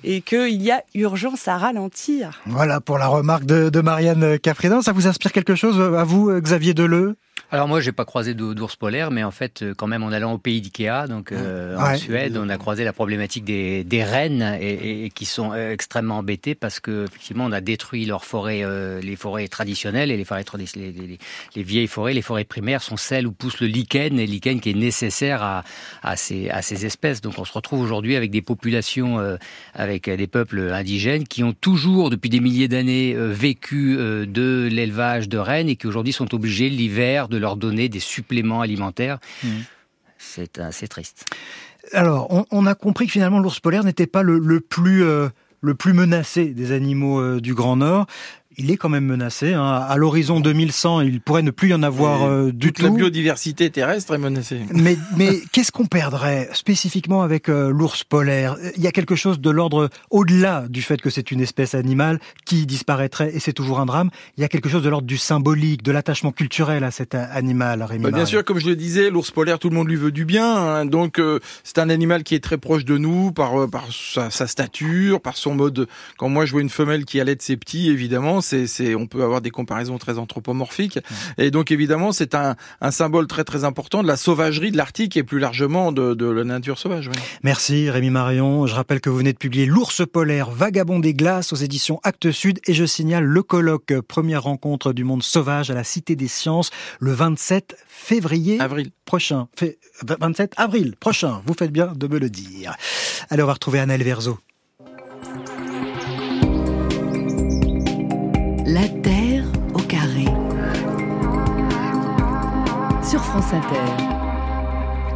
[0.04, 2.42] et qu'il y a urgence à ralentir.
[2.48, 4.82] Voilà pour la remarque de, de Marianne Cafrédin.
[4.82, 7.16] Ça vous inspire quelque chose à vous, Xavier Deleu?
[7.52, 10.34] Alors moi, j'ai pas croisé d'ours polaires, mais en fait, euh, quand même, en allant
[10.34, 14.58] au pays d'Ikea, donc euh, en Suède, on a croisé la problématique des, des rennes
[14.62, 18.64] et, qui sont euh, extrêmement embêtés parce que effectivement, on a détruit leurs forêts,
[19.02, 20.46] les forêts traditionnelles et les forêts
[20.76, 21.18] les, les,
[21.56, 24.60] les, vieilles forêts, les forêts primaires sont celles où pousse le lichen et le lichen
[24.60, 25.64] qui est nécessaire à,
[26.04, 27.22] à, ces, à ces espèces.
[27.22, 29.38] Donc, on se retrouve aujourd'hui avec des populations,
[29.74, 35.38] avec des peuples indigènes qui ont toujours, depuis des milliers d'années, vécu de l'élevage de
[35.38, 39.20] rennes et qui aujourd'hui sont obligés l'hiver de leur donner des suppléments alimentaires.
[39.44, 39.48] Mmh.
[40.18, 41.26] C'est assez triste.
[41.94, 45.30] Alors, on, a compris que finalement l'ours polaire n'était pas le, plus euh,
[45.62, 48.06] le plus menacé des animaux euh, du Grand Nord
[48.60, 49.54] il est quand même menacé.
[49.54, 49.64] Hein.
[49.64, 52.84] À l'horizon 2100, il pourrait ne plus y en avoir euh, du tout.
[52.84, 54.60] La biodiversité terrestre est menacée.
[54.74, 58.58] Mais, mais qu'est-ce qu'on perdrait spécifiquement avec euh, l'ours polaire?
[58.76, 62.20] Il y a quelque chose de l'ordre au-delà du fait que c'est une espèce animale
[62.46, 64.10] qui disparaîtrait et c'est toujours un drame.
[64.38, 67.82] Il y a quelque chose de l'ordre du symbolique, de l'attachement culturel à cet animal.
[67.84, 70.12] Rémi bah, bien sûr, comme je le disais, l'ours polaire, tout le monde lui veut
[70.12, 70.50] du bien.
[70.50, 70.86] Hein.
[70.86, 74.48] donc euh, c'est un animal qui est très proche de nous par, par sa, sa,
[74.48, 75.88] stature, par son mode.
[76.18, 79.24] Quand moi je vois une femelle qui allait de ses petits, évidemment, c'est, on peut
[79.24, 81.00] avoir des comparaisons très anthropomorphiques.
[81.38, 85.18] Et donc évidemment, c'est un, un, symbole très très important de la sauvagerie de l'Arctique
[85.18, 87.10] et plus largement de, de la nature sauvage.
[87.44, 88.68] Merci Rémi Marion.
[88.68, 92.32] Je rappelle que vous venez de publier L'ours polaire, vagabond des glaces aux éditions Actes
[92.32, 96.28] Sud et je signale le colloque première rencontre du monde sauvage à la Cité des
[96.28, 98.92] Sciences le 27 février avril.
[99.06, 99.48] prochain.
[100.02, 101.42] 27 avril prochain.
[101.46, 102.76] Vous faites bien de me le dire.
[103.30, 104.40] Allez, on va retrouver Annelle Verzo.
[108.72, 110.26] La Terre au carré.
[113.04, 114.04] Sur France Inter.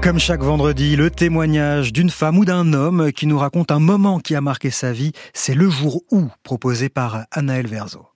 [0.02, 4.18] Comme chaque vendredi, le témoignage d'une femme ou d'un homme qui nous raconte un moment
[4.18, 8.08] qui a marqué sa vie, c'est le jour où, proposé par Anaël Verzo.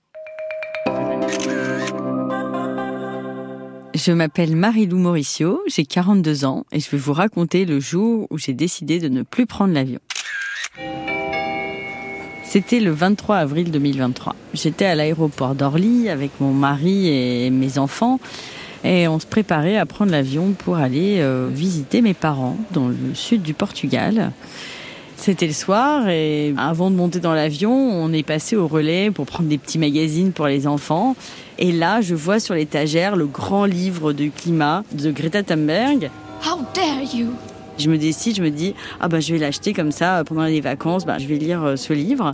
[3.93, 8.39] Je m'appelle Marie-Lou Mauricio, j'ai 42 ans et je vais vous raconter le jour où
[8.39, 9.99] j'ai décidé de ne plus prendre l'avion.
[12.49, 14.33] C'était le 23 avril 2023.
[14.53, 18.21] J'étais à l'aéroport d'Orly avec mon mari et mes enfants
[18.85, 22.95] et on se préparait à prendre l'avion pour aller euh, visiter mes parents dans le
[23.15, 24.31] sud du Portugal.
[25.17, 29.25] C'était le soir et avant de monter dans l'avion, on est passé au relais pour
[29.25, 31.17] prendre des petits magazines pour les enfants.
[31.59, 36.09] Et là, je vois sur l'étagère le grand livre du climat de Greta Thunberg.
[37.77, 40.61] Je me décide, je me dis ah ben je vais l'acheter comme ça pendant les
[40.61, 42.33] vacances, ben, je vais lire euh, ce livre.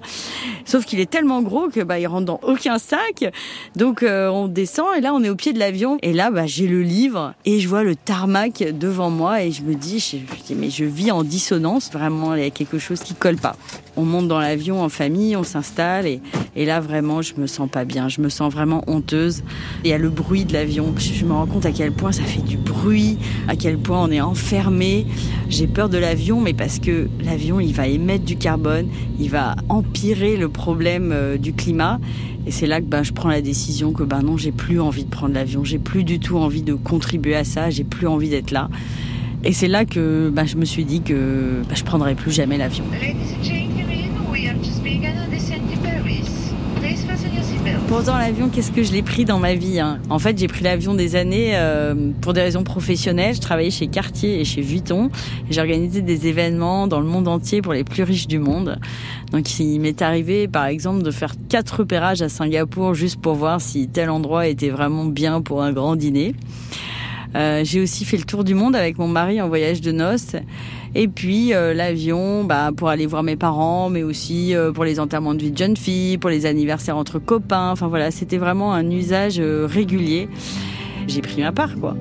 [0.66, 3.32] Sauf qu'il est tellement gros que bah il rentre dans aucun sac.
[3.76, 6.46] Donc euh, on descend et là on est au pied de l'avion et là bah
[6.46, 10.18] j'ai le livre et je vois le tarmac devant moi et je me dis je,
[10.46, 13.56] dis mais je vis en dissonance vraiment il y a quelque chose qui colle pas.
[13.96, 16.22] On monte dans l'avion en famille, on s'installe et,
[16.66, 19.44] là vraiment je me sens pas bien, je me sens vraiment honteuse.
[19.84, 22.24] Il y a le bruit de l'avion, je me rends compte à quel point ça
[22.24, 23.18] fait du bruit,
[23.48, 25.06] à quel point on est enfermé.
[25.50, 28.88] J'ai peur de l'avion, mais parce que l'avion, il va émettre du carbone,
[29.20, 32.00] il va empirer le problème euh, du climat.
[32.46, 35.06] Et c'est là que ben, je prends la décision que ben non, j'ai plus envie
[35.06, 38.30] de prendre l'avion, j'ai plus du tout envie de contribuer à ça, j'ai plus envie
[38.30, 38.70] d'être là.
[39.46, 42.58] Et c'est là que ben, je me suis dit que ben, je prendrai plus jamais
[42.58, 42.86] l'avion.
[47.88, 50.00] Pourtant, l'avion, qu'est-ce que je l'ai pris dans ma vie hein?
[50.10, 53.36] En fait, j'ai pris l'avion des années euh, pour des raisons professionnelles.
[53.36, 55.10] Je travaillais chez Cartier et chez Vuitton.
[55.50, 58.80] J'ai organisé des événements dans le monde entier pour les plus riches du monde.
[59.32, 63.62] Donc, il m'est arrivé, par exemple, de faire quatre repérages à Singapour juste pour voir
[63.62, 66.34] si tel endroit était vraiment bien pour un grand dîner.
[67.36, 70.36] Euh, j'ai aussi fait le tour du monde avec mon mari en voyage de noces.
[70.96, 75.00] Et puis euh, l'avion, bah, pour aller voir mes parents, mais aussi euh, pour les
[75.00, 77.72] enterrements de vie de jeunes filles, pour les anniversaires entre copains.
[77.72, 80.30] Enfin voilà, c'était vraiment un usage régulier.
[81.08, 81.96] J'ai pris ma part, quoi.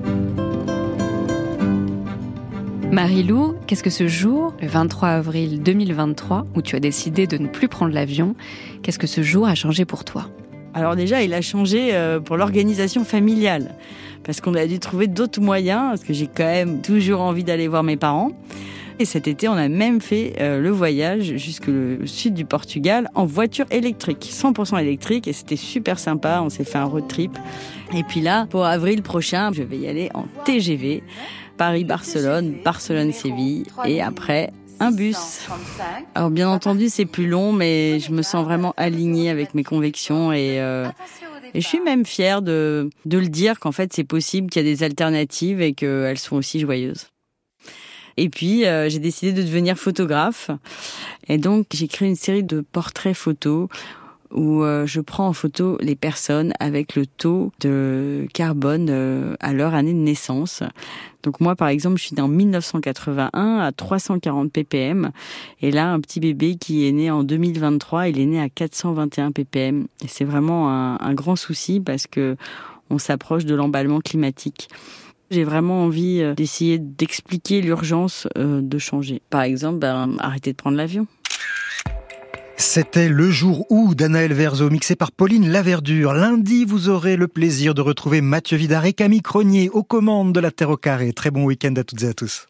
[2.91, 7.47] Marie-Lou, qu'est-ce que ce jour, le 23 avril 2023, où tu as décidé de ne
[7.47, 8.35] plus prendre l'avion,
[8.83, 10.29] qu'est-ce que ce jour a changé pour toi?
[10.75, 11.91] Alors déjà, il a changé
[12.23, 13.75] pour l'organisation familiale,
[14.23, 17.67] parce qu'on a dû trouver d'autres moyens, parce que j'ai quand même toujours envie d'aller
[17.67, 18.31] voir mes parents.
[18.99, 23.09] Et cet été, on a même fait euh, le voyage jusque le sud du Portugal
[23.15, 26.41] en voiture électrique, 100% électrique, et c'était super sympa.
[26.43, 27.37] On s'est fait un road trip.
[27.95, 31.03] Et puis là, pour avril prochain, je vais y aller en TGV,
[31.57, 35.47] Paris-Barcelone, Barcelone-Séville, et après un bus.
[36.15, 40.31] Alors bien entendu, c'est plus long, mais je me sens vraiment alignée avec mes convictions
[40.33, 40.87] et euh,
[41.53, 44.65] et je suis même fière de, de le dire qu'en fait c'est possible, qu'il y
[44.65, 47.07] a des alternatives et qu'elles sont aussi joyeuses.
[48.17, 50.51] Et puis, euh, j'ai décidé de devenir photographe.
[51.27, 53.69] Et donc, j'ai créé une série de portraits photos
[54.33, 59.53] où euh, je prends en photo les personnes avec le taux de carbone euh, à
[59.53, 60.63] leur année de naissance.
[61.21, 65.11] Donc moi, par exemple, je suis en 1981 à 340 ppm.
[65.61, 69.31] Et là, un petit bébé qui est né en 2023, il est né à 421
[69.31, 69.87] ppm.
[70.03, 72.35] Et c'est vraiment un, un grand souci parce que
[72.89, 74.67] on s'approche de l'emballement climatique.
[75.31, 79.21] J'ai vraiment envie euh, d'essayer d'expliquer l'urgence de changer.
[79.29, 81.07] Par exemple, ben, arrêter de prendre l'avion.
[82.65, 86.13] C'était le jour où d'Anaël Verzo, mixé par Pauline Laverdure.
[86.13, 90.39] Lundi, vous aurez le plaisir de retrouver Mathieu Vidar et Camille Cronier aux commandes de
[90.39, 91.13] la Terre au Carré.
[91.13, 92.41] Très bon week-end à toutes et à tous.